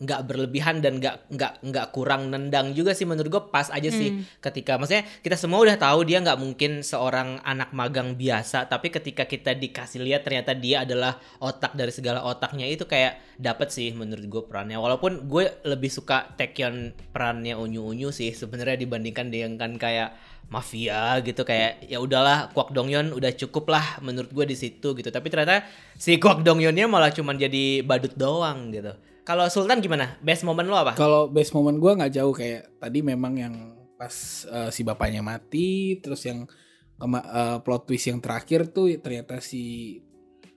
[0.00, 4.24] nggak berlebihan dan nggak nggak nggak kurang nendang juga sih menurut gue pas aja sih.
[4.40, 9.28] Ketika maksudnya kita semua udah tahu dia nggak mungkin seorang anak magang biasa tapi ketika
[9.28, 14.24] kita dikasih lihat ternyata dia adalah otak dari segala otaknya itu kayak dapet sih menurut
[14.24, 14.80] gue perannya.
[14.80, 21.42] Walaupun gue lebih suka Taekyon perannya Unyu Unyu sih sebenarnya dibandingkan dengan kayak mafia gitu
[21.42, 25.10] kayak ya udahlah Kwak Dongyeon udah cukup lah menurut gue di situ gitu.
[25.10, 25.66] Tapi ternyata
[25.98, 28.94] si Kwak Dongyeonnya malah cuman jadi badut doang gitu
[29.26, 33.02] kalau Sultan gimana best moment lo apa Kalau best moment gua nggak jauh kayak tadi
[33.02, 33.54] memang yang
[33.96, 34.14] pas
[34.46, 36.46] eh, si bapaknya mati, terus yang
[36.94, 39.98] kema- eh, plot twist yang terakhir tuh ternyata si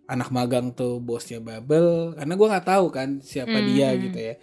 [0.05, 2.13] anak magang tuh bosnya Babel.
[2.13, 3.67] Karena gua nggak tahu kan siapa Hmm.
[3.67, 4.35] dia gitu ya.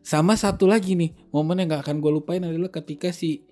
[0.00, 3.46] Sama satu lagi nih momen yang nggak akan gue lupain adalah ketika si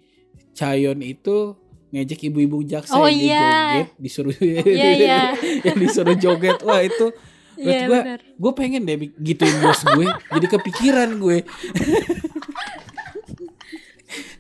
[0.51, 1.55] Chayon itu
[1.91, 3.39] ngejek ibu-ibu jaksa Oh, yang iya.
[3.41, 5.21] joget disuruh Iya, iya.
[5.67, 7.15] yang disuruh joget wah itu
[7.61, 8.21] Iya, gue benar.
[8.25, 11.45] gue pengen deh gituin bos gue jadi kepikiran gue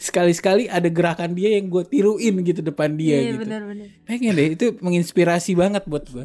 [0.01, 3.89] sekali-sekali ada gerakan dia yang gue tiruin gitu depan dia Iya gitu benar-benar.
[4.03, 6.25] pengen deh itu menginspirasi banget buat gue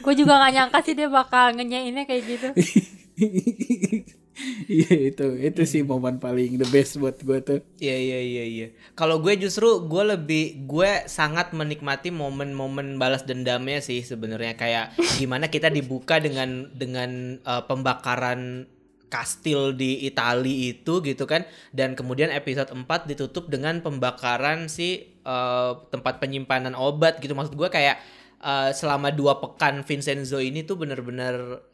[0.00, 2.48] Gue juga gak nyangka sih dia bakal ngenyainnya kayak gitu.
[4.70, 7.60] iya itu itu sih momen paling the best buat gue tuh.
[7.82, 8.66] Iya iya iya iya.
[8.94, 14.54] Kalau gue justru gue lebih gue sangat menikmati momen-momen balas dendamnya sih sebenarnya.
[14.56, 18.70] Kayak gimana kita dibuka dengan dengan uh, pembakaran
[19.10, 21.44] kastil di Itali itu gitu kan.
[21.74, 27.34] Dan kemudian episode 4 ditutup dengan pembakaran si uh, tempat penyimpanan obat gitu.
[27.34, 27.98] Maksud gue kayak
[28.40, 31.66] uh, selama dua pekan Vincenzo ini tuh bener-bener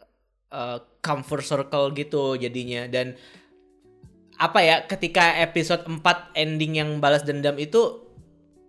[0.50, 2.86] uh, comfort circle gitu jadinya.
[2.90, 3.16] Dan
[4.36, 8.04] apa ya ketika episode 4 ending yang balas dendam itu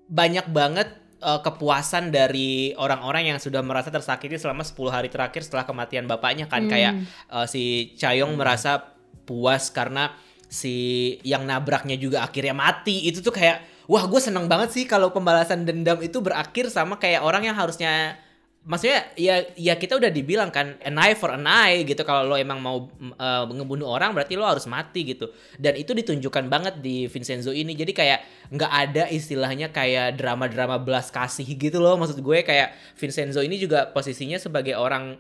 [0.08, 0.88] banyak banget
[1.20, 6.48] uh, kepuasan dari orang-orang yang sudah merasa tersakiti selama 10 hari terakhir setelah kematian bapaknya
[6.48, 6.66] kan.
[6.66, 6.72] Hmm.
[6.72, 6.94] kayak
[7.28, 8.96] uh, si Chayong merasa
[9.28, 10.16] puas karena
[10.48, 13.08] si yang nabraknya juga akhirnya mati.
[13.12, 17.24] Itu tuh kayak wah gue seneng banget sih kalau pembalasan dendam itu berakhir sama kayak
[17.24, 18.20] orang yang harusnya
[18.68, 22.04] maksudnya ya ya kita udah dibilang kan an eye for an eye gitu.
[22.04, 25.32] Kalau lo emang mau uh, ngebunuh orang berarti lo harus mati gitu.
[25.56, 27.72] Dan itu ditunjukkan banget di Vincenzo ini.
[27.74, 32.44] Jadi kayak nggak ada istilahnya kayak drama-drama belas kasih gitu loh maksud gue.
[32.44, 35.16] Kayak Vincenzo ini juga posisinya sebagai orang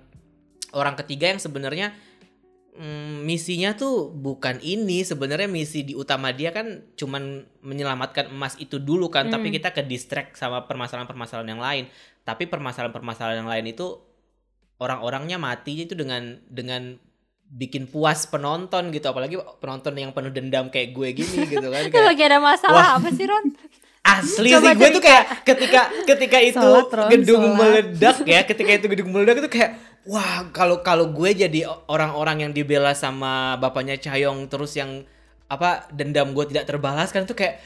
[0.75, 1.95] orang ketiga yang sebenarnya
[2.77, 8.77] mm, misinya tuh bukan ini sebenarnya misi di utama dia kan cuman menyelamatkan emas itu
[8.77, 9.55] dulu kan tapi Hmm.
[9.57, 11.83] kita ke distract sama permasalahan-permasalahan yang lain
[12.21, 13.97] tapi permasalahan-permasalahan yang lain itu
[14.77, 17.01] orang-orangnya mati itu dengan dengan
[17.47, 22.05] bikin puas penonton gitu apalagi penonton yang penuh dendam kayak gue gini gitu kan kayak
[22.05, 23.55] lagi ada masalah apa sih Ron?
[24.03, 27.57] asli Coba sih gue tuh kayak ketika ketika itu Sholat, Ron, gedung sholat.
[27.57, 29.71] meledak ya ketika itu gedung meledak itu kayak
[30.07, 35.03] wah kalau kalau gue jadi orang-orang yang dibela sama bapaknya Chayong terus yang
[35.47, 37.59] apa dendam gue tidak terbalaskan tuh kayak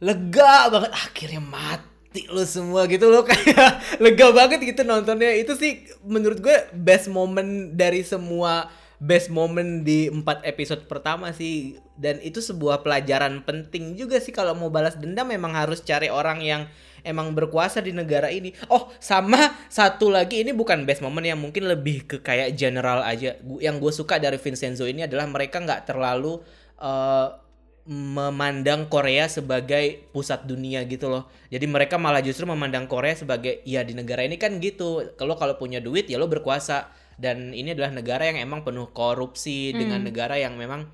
[0.00, 0.90] lega banget.
[0.96, 3.22] Akhirnya mati lo semua gitu loh.
[3.28, 5.36] Kayak lega banget gitu nontonnya.
[5.36, 8.66] Itu sih menurut gue best moment dari semua
[9.00, 14.52] best moment di empat episode pertama sih dan itu sebuah pelajaran penting juga sih kalau
[14.52, 16.62] mau balas dendam memang harus cari orang yang
[17.00, 21.64] emang berkuasa di negara ini oh sama satu lagi ini bukan best moment yang mungkin
[21.64, 26.44] lebih ke kayak general aja yang gue suka dari Vincenzo ini adalah mereka nggak terlalu
[26.76, 27.28] eh,
[27.90, 31.26] memandang Korea sebagai pusat dunia gitu loh.
[31.50, 35.16] Jadi mereka malah justru memandang Korea sebagai ya di negara ini kan gitu.
[35.16, 39.76] Kalau kalau punya duit ya lo berkuasa dan ini adalah negara yang emang penuh korupsi
[39.76, 40.88] dengan negara yang memang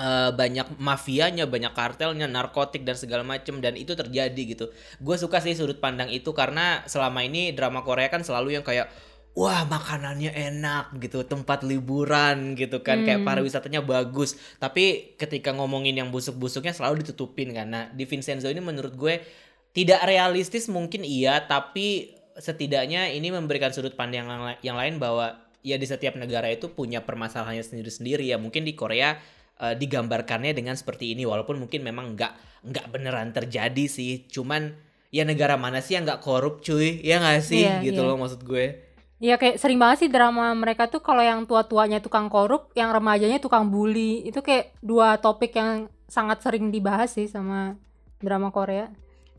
[0.00, 4.72] eh, banyak mafianya, banyak kartelnya, narkotik dan segala macem dan itu terjadi gitu.
[4.96, 8.88] Gue suka sih sudut pandang itu karena selama ini drama Korea kan selalu yang kayak
[9.36, 13.28] wah makanannya enak gitu, tempat liburan gitu kan, kayak Hmm.
[13.28, 14.34] pariwisatanya bagus.
[14.58, 17.68] Tapi ketika ngomongin yang busuk-busuknya selalu ditutupin kan.
[17.68, 19.22] Nah di Vincenzo ini menurut gue
[19.70, 24.26] tidak realistis mungkin iya, tapi setidaknya ini memberikan sudut pandang
[24.66, 28.36] yang lain bahwa ya di setiap negara itu punya permasalahannya sendiri-sendiri ya.
[28.40, 29.16] Mungkin di Korea
[29.60, 32.32] eh, digambarkannya dengan seperti ini walaupun mungkin memang nggak
[32.68, 34.24] nggak beneran terjadi sih.
[34.28, 34.72] Cuman
[35.10, 37.00] ya negara mana sih yang nggak korup cuy?
[37.02, 38.08] Ya nggak sih Iya, gitu iya.
[38.08, 38.90] loh maksud gue.
[39.20, 43.36] Iya kayak sering banget sih drama mereka tuh kalau yang tua-tuanya tukang korup, yang remajanya
[43.36, 44.24] tukang bully.
[44.24, 47.76] Itu kayak dua topik yang sangat sering dibahas sih sama
[48.16, 48.88] drama Korea.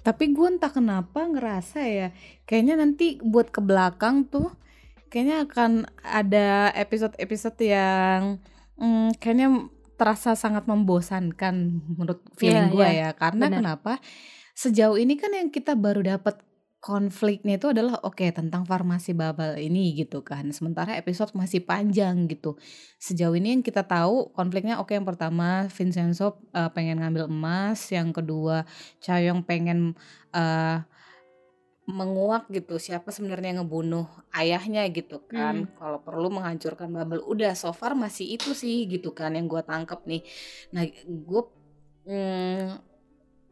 [0.01, 2.07] Tapi gue entah kenapa ngerasa ya,
[2.45, 4.49] kayaknya nanti buat ke belakang tuh,
[5.11, 8.39] kayaknya akan ada episode-episode yang
[8.79, 9.67] mm, kayaknya
[9.99, 13.09] terasa sangat membosankan menurut feeling Iya, gue iya, ya.
[13.13, 13.57] Karena benar.
[13.59, 13.93] kenapa?
[14.55, 16.41] Sejauh ini kan yang kita baru dapat
[16.81, 20.49] konfliknya itu adalah oke tentang farmasi bubble ini gitu kan.
[20.49, 22.57] Sementara episode masih panjang gitu.
[22.97, 28.09] Sejauh ini yang kita tahu konfliknya oke yang pertama Vincenzo uh, pengen ngambil emas, yang
[28.09, 28.65] kedua
[28.97, 29.93] Chayong pengen
[30.33, 30.81] uh,
[31.91, 35.67] menguak gitu siapa sebenarnya yang ngebunuh ayahnya gitu kan.
[35.67, 35.75] Hmm.
[35.75, 37.23] Kalau perlu menghancurkan bubble.
[37.27, 40.21] Udah so far masih itu sih gitu kan yang gue tangkep nih.
[40.73, 41.41] Nah, gue
[42.07, 42.65] hmm,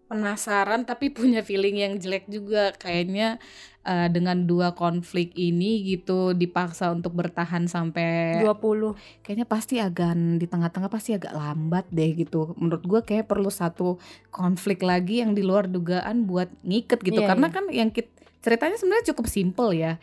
[0.09, 3.37] penasaran tapi punya feeling yang jelek juga kayaknya
[3.85, 10.49] uh, dengan dua konflik ini gitu dipaksa untuk bertahan sampai 20 kayaknya pasti agak di
[10.49, 14.01] tengah-tengah pasti agak lambat deh gitu menurut gua kayak perlu satu
[14.33, 17.55] konflik lagi yang di luar dugaan buat ngiket gitu Iya, karena iya.
[17.55, 19.97] kan yang kit- ceritanya sebenarnya cukup simple ya.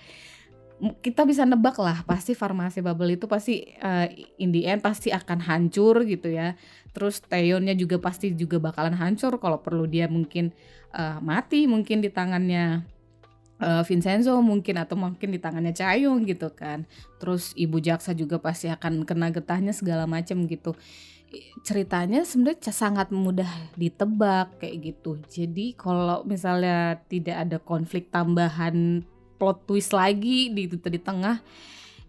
[0.76, 4.04] Kita bisa nebak lah pasti farmasi bubble itu pasti uh,
[4.36, 6.52] in the end pasti akan hancur gitu ya.
[6.92, 10.52] Terus Taeyonnya juga pasti juga bakalan hancur kalau perlu dia mungkin
[10.92, 12.84] uh, mati mungkin di tangannya
[13.60, 16.84] uh, Vincenzo mungkin atau mungkin di tangannya Chayong gitu kan.
[17.20, 20.76] Terus ibu jaksa juga pasti akan kena getahnya segala macam gitu
[21.66, 25.18] ceritanya sebenarnya sangat mudah ditebak kayak gitu.
[25.26, 29.02] Jadi kalau misalnya tidak ada konflik tambahan
[29.36, 31.44] plot twist lagi di di tengah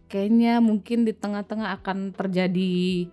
[0.07, 3.11] kayaknya mungkin di tengah-tengah akan terjadi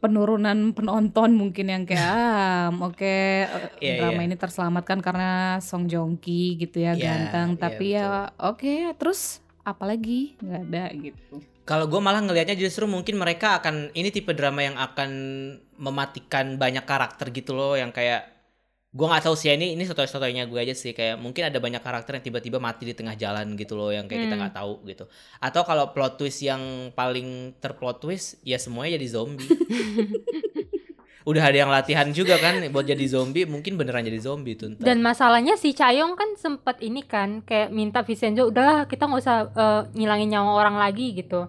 [0.00, 3.46] penurunan penonton mungkin yang kayak ah oke eh,
[3.78, 4.26] Iya, drama iya.
[4.32, 7.48] ini terselamatkan karena Song Joong Ki gitu ya Iya, ganteng.
[7.54, 8.06] iya, tapi ya
[8.40, 10.34] oke terus apalagi?
[10.38, 11.34] Nggak ada gitu.
[11.62, 15.10] Kalau gue malah ngelihatnya justru mungkin mereka akan ini tipe drama yang akan
[15.78, 18.26] mematikan banyak karakter gitu loh yang kayak
[18.92, 22.20] gue nggak tahu sih ini ini sotoy-sotoynya gue aja sih kayak mungkin ada banyak karakter
[22.20, 24.42] yang tiba-tiba mati di tengah jalan gitu loh yang kayak kita Hmm.
[24.44, 25.04] nggak tahu gitu.
[25.40, 26.60] Atau kalau plot twist yang
[26.92, 29.48] paling terplot twist ya semuanya jadi zombie
[31.22, 34.74] udah ada yang latihan juga kan buat jadi zombie mungkin beneran jadi zombie tuh.
[34.78, 39.36] Dan masalahnya si Chayong kan sempet ini kan kayak minta Vincenzo udahlah kita nggak usah
[39.54, 41.46] eh, ngilangin nyawa orang lagi gitu.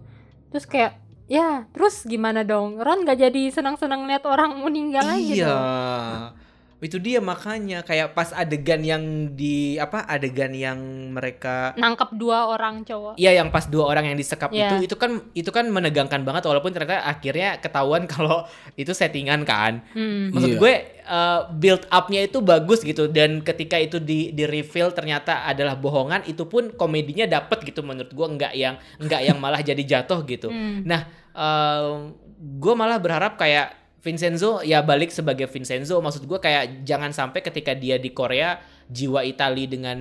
[0.54, 2.78] Terus kayak ya terus gimana dong?
[2.78, 6.43] Ron gak jadi senang-senang lihat orang meninggal lagi iya dong.
[6.84, 10.78] Itu dia makanya kayak pas adegan yang di apa adegan yang
[11.16, 13.16] mereka Nangkep dua orang cowok.
[13.16, 14.76] Iya yang pas dua orang yang disekap Iya.
[14.76, 18.44] itu itu kan itu kan menegangkan banget walaupun ternyata akhirnya ketahuan kalau
[18.76, 19.80] itu settingan kan.
[19.96, 20.36] Hmm.
[20.36, 20.60] Maksud Iya.
[20.60, 20.74] gue
[21.08, 26.28] uh, build up-nya itu bagus gitu dan ketika itu di di reveal ternyata adalah bohongan
[26.28, 30.48] itu pun komedinya dapet gitu menurut gue nggak yang nggak yang malah jadi jatuh gitu.
[30.64, 30.86] Hmm.
[30.86, 31.02] Nah,
[31.34, 36.04] um, gue malah berharap kayak Vincenzo ya balik sebagai Vincenzo.
[36.04, 38.60] Maksud gue kayak jangan sampai ketika dia di Korea
[38.92, 40.00] jiwa Itali dengan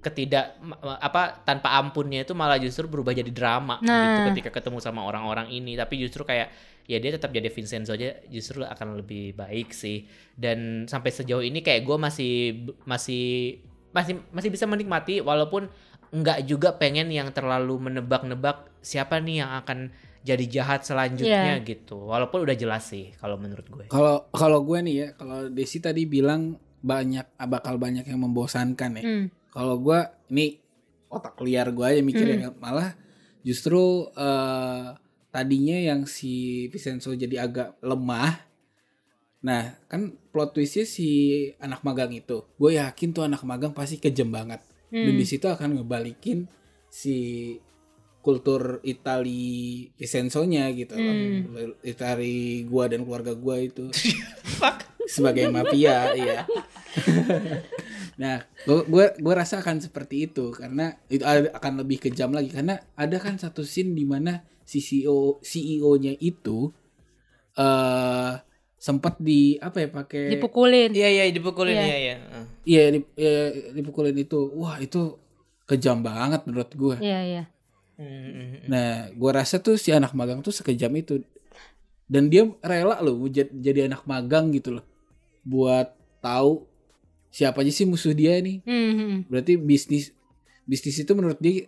[0.00, 0.56] ketidak
[1.02, 4.30] apa tanpa ampunnya itu malah justru berubah jadi drama gitu Nah.
[4.32, 5.76] ketika ketemu sama orang-orang ini.
[5.76, 6.48] Tapi justru kayak
[6.88, 10.08] ya dia tetap jadi Vincenzo aja justru akan lebih baik sih.
[10.32, 12.34] Dan sampai sejauh ini kayak gue masih
[12.88, 13.60] masih
[13.92, 15.68] masih masih bisa menikmati walaupun
[16.08, 19.92] nggak juga pengen yang terlalu menebak-nebak siapa nih yang akan
[20.26, 21.62] jadi jahat selanjutnya Iya.
[21.62, 22.02] gitu.
[22.02, 23.84] Walaupun udah jelas sih kalau menurut gue.
[23.86, 29.02] Kalau kalau gue nih ya, kalau Desi tadi bilang banyak bakal banyak yang membosankan ya.
[29.02, 29.26] Hmm.
[29.48, 29.98] Kalau gue
[30.28, 30.58] ini
[31.06, 32.98] otak liar gue aja mikirnya malah
[33.40, 33.78] justru
[34.12, 34.86] eh,
[35.30, 38.42] tadinya yang si Vincenzo jadi agak lemah.
[39.38, 41.08] Nah kan plot twistnya si
[41.56, 44.58] anak magang itu, gue yakin tuh anak magang pasti kejam banget.
[44.86, 45.18] Dan Hmm.
[45.18, 46.46] di situ akan ngebalikin
[46.86, 47.14] si
[48.26, 50.98] kultur Itali Vincenzo-nya gitu.
[50.98, 51.46] Hmm.
[51.80, 53.86] Itali gua dan keluarga gua itu
[54.58, 54.82] Fuck.
[55.06, 56.42] sebagai mafia iya
[58.18, 62.82] nah gua, gua gua rasa akan seperti itu karena itu akan lebih kejam lagi karena
[62.94, 66.74] ada kan satu scene di mana si CEO CEO-nya itu
[67.54, 68.32] eh
[68.76, 70.90] sempat di apa ya pakai Dipukulin.
[70.90, 71.84] Iya iya dipukulin Iya.
[71.84, 72.16] iya iya.
[72.28, 72.46] Uh.
[72.64, 73.34] iya di- iya,
[73.72, 75.16] dipukulin itu wah itu
[75.64, 77.42] kejam banget menurut gua Iya iya.
[77.96, 78.68] Hmm.
[78.68, 81.24] Nah, gua rasa tuh si anak magang tuh sekejam itu.
[82.06, 84.84] Dan dia rela loh jadi, anak magang gitu loh.
[85.42, 86.64] Buat tahu
[87.32, 88.62] siapa aja sih musuh dia nih.
[88.62, 89.26] Hmm.
[89.26, 90.14] Berarti bisnis
[90.64, 91.66] bisnis itu menurut dia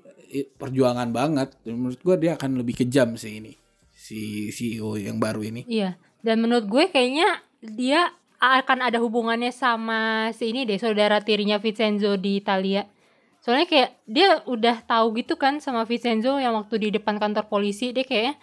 [0.56, 1.56] perjuangan banget.
[1.66, 3.56] Dan menurut gua dia akan lebih kejam sih ini.
[3.98, 5.66] Si CEO yang baru ini.
[5.68, 5.98] Iya.
[6.18, 8.10] Dan menurut gue kayaknya dia
[8.42, 12.86] akan ada hubungannya sama si ini deh saudara tirinya Vincenzo di Italia.
[13.42, 17.94] Soalnya kayak dia udah tahu gitu kan sama Vincenzo yang waktu di depan kantor polisi
[17.94, 18.34] dia kayak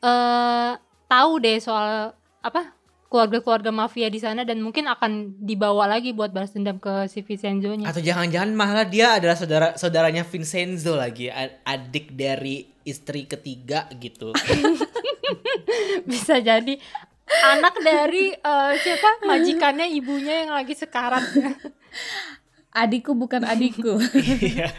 [0.00, 0.72] eh
[1.10, 6.54] tahu deh soal apa keluarga-keluarga mafia di sana dan mungkin akan dibawa lagi buat balas
[6.54, 7.90] dendam ke si Vincenzo-nya.
[7.90, 11.26] Atau jangan-jangan malah dia adalah saudara saudaranya Vincenzo lagi,
[11.66, 14.30] adik dari istri ketiga gitu.
[16.10, 16.78] Bisa jadi
[17.50, 21.26] anak dari eh, siapa majikannya ibunya yang lagi sekarat.
[22.72, 23.98] adikku bukan adikku.
[24.40, 24.70] Iya.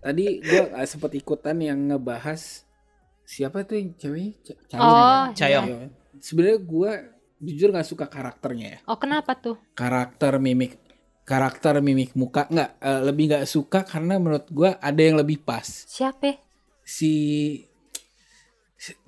[0.00, 2.64] Tadi gua uh, sempat ikutan yang ngebahas
[3.24, 4.32] siapa tuh yang ceweknya?
[4.42, 5.32] C- Cayong Oh, ya?
[5.34, 5.66] Cayong.
[5.68, 5.78] Iya.
[6.20, 6.90] Sebenarnya gua
[7.40, 8.78] jujur nggak suka karakternya ya.
[8.84, 9.56] Oh kenapa tuh?
[9.72, 10.80] Karakter mimik
[11.24, 15.64] karakter mimik muka nggak eh, lebih nggak suka karena menurut gua ada yang lebih pas.
[15.88, 16.36] Siapa?
[16.84, 17.12] Si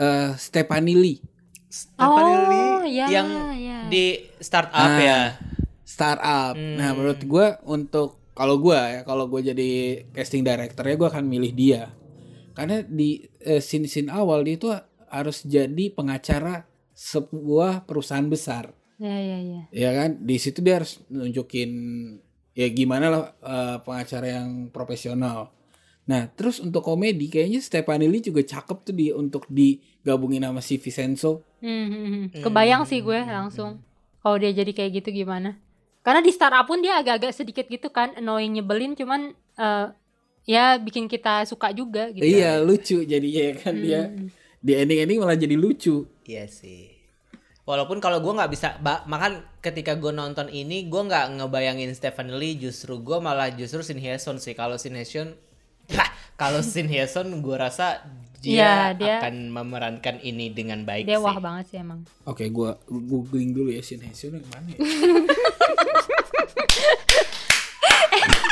[0.00, 1.20] eh Stephanie Lee
[1.66, 3.78] Stephanie Oh, ya, yang ya.
[3.86, 4.04] di
[4.38, 4.98] startup Ah.
[4.98, 5.20] ya.
[5.82, 6.54] startup.
[6.54, 6.76] Hmm.
[6.76, 9.70] Nah, menurut gua untuk kalau gua ya, kalau gua jadi
[10.10, 11.94] casting directornya gua akan milih dia.
[12.52, 14.68] Karena di eh, scene-scene awal dia itu
[15.06, 18.74] harus jadi pengacara sebuah perusahaan besar.
[18.98, 19.60] Ya ya ya.
[19.70, 20.24] Ya kan?
[20.24, 21.70] Di situ dia harus nunjukin
[22.50, 25.54] ya gimana lah eh, pengacara yang profesional.
[26.07, 30.78] Nah, terus untuk komedi kayaknya Stephanie Lee juga cakep tuh di untuk digabungin sama si
[30.78, 31.42] Vincenzo.
[31.59, 32.42] Hmm, hmm, hmm.
[32.46, 33.82] Kebayang sih gue langsung.
[34.22, 35.59] Kalau dia jadi kayak gitu gimana?
[36.07, 39.86] Karena di startup pun dia agak-agak sedikit gitu kan, annoying nyebelin, cuman eh,
[40.46, 42.22] ya bikin kita suka juga gitu.
[42.22, 44.02] Iya, lucu jadinya ya kan dia.
[44.07, 44.30] Hmm.
[44.62, 46.07] Di ending-ending malah jadi lucu.
[46.22, 46.94] Iya sih.
[47.66, 48.78] Walaupun kalau gue nggak bisa,
[49.11, 53.98] makan ketika gue nonton ini gue nggak ngebayangin Stephen Lee, justru gue malah justru Shin
[53.98, 54.54] Hye Sun sih.
[54.54, 55.34] Kalau Shin Hye Sun,
[55.97, 58.03] Nah, kalau Shin Hye gue rasa
[58.43, 61.24] dia, ya, dia akan memerankan ini dengan baik dia sih.
[61.24, 62.05] wah banget sih emang.
[62.26, 64.78] Oke, okay, gue googling dulu ya Shin Hye Sun yang mana ya?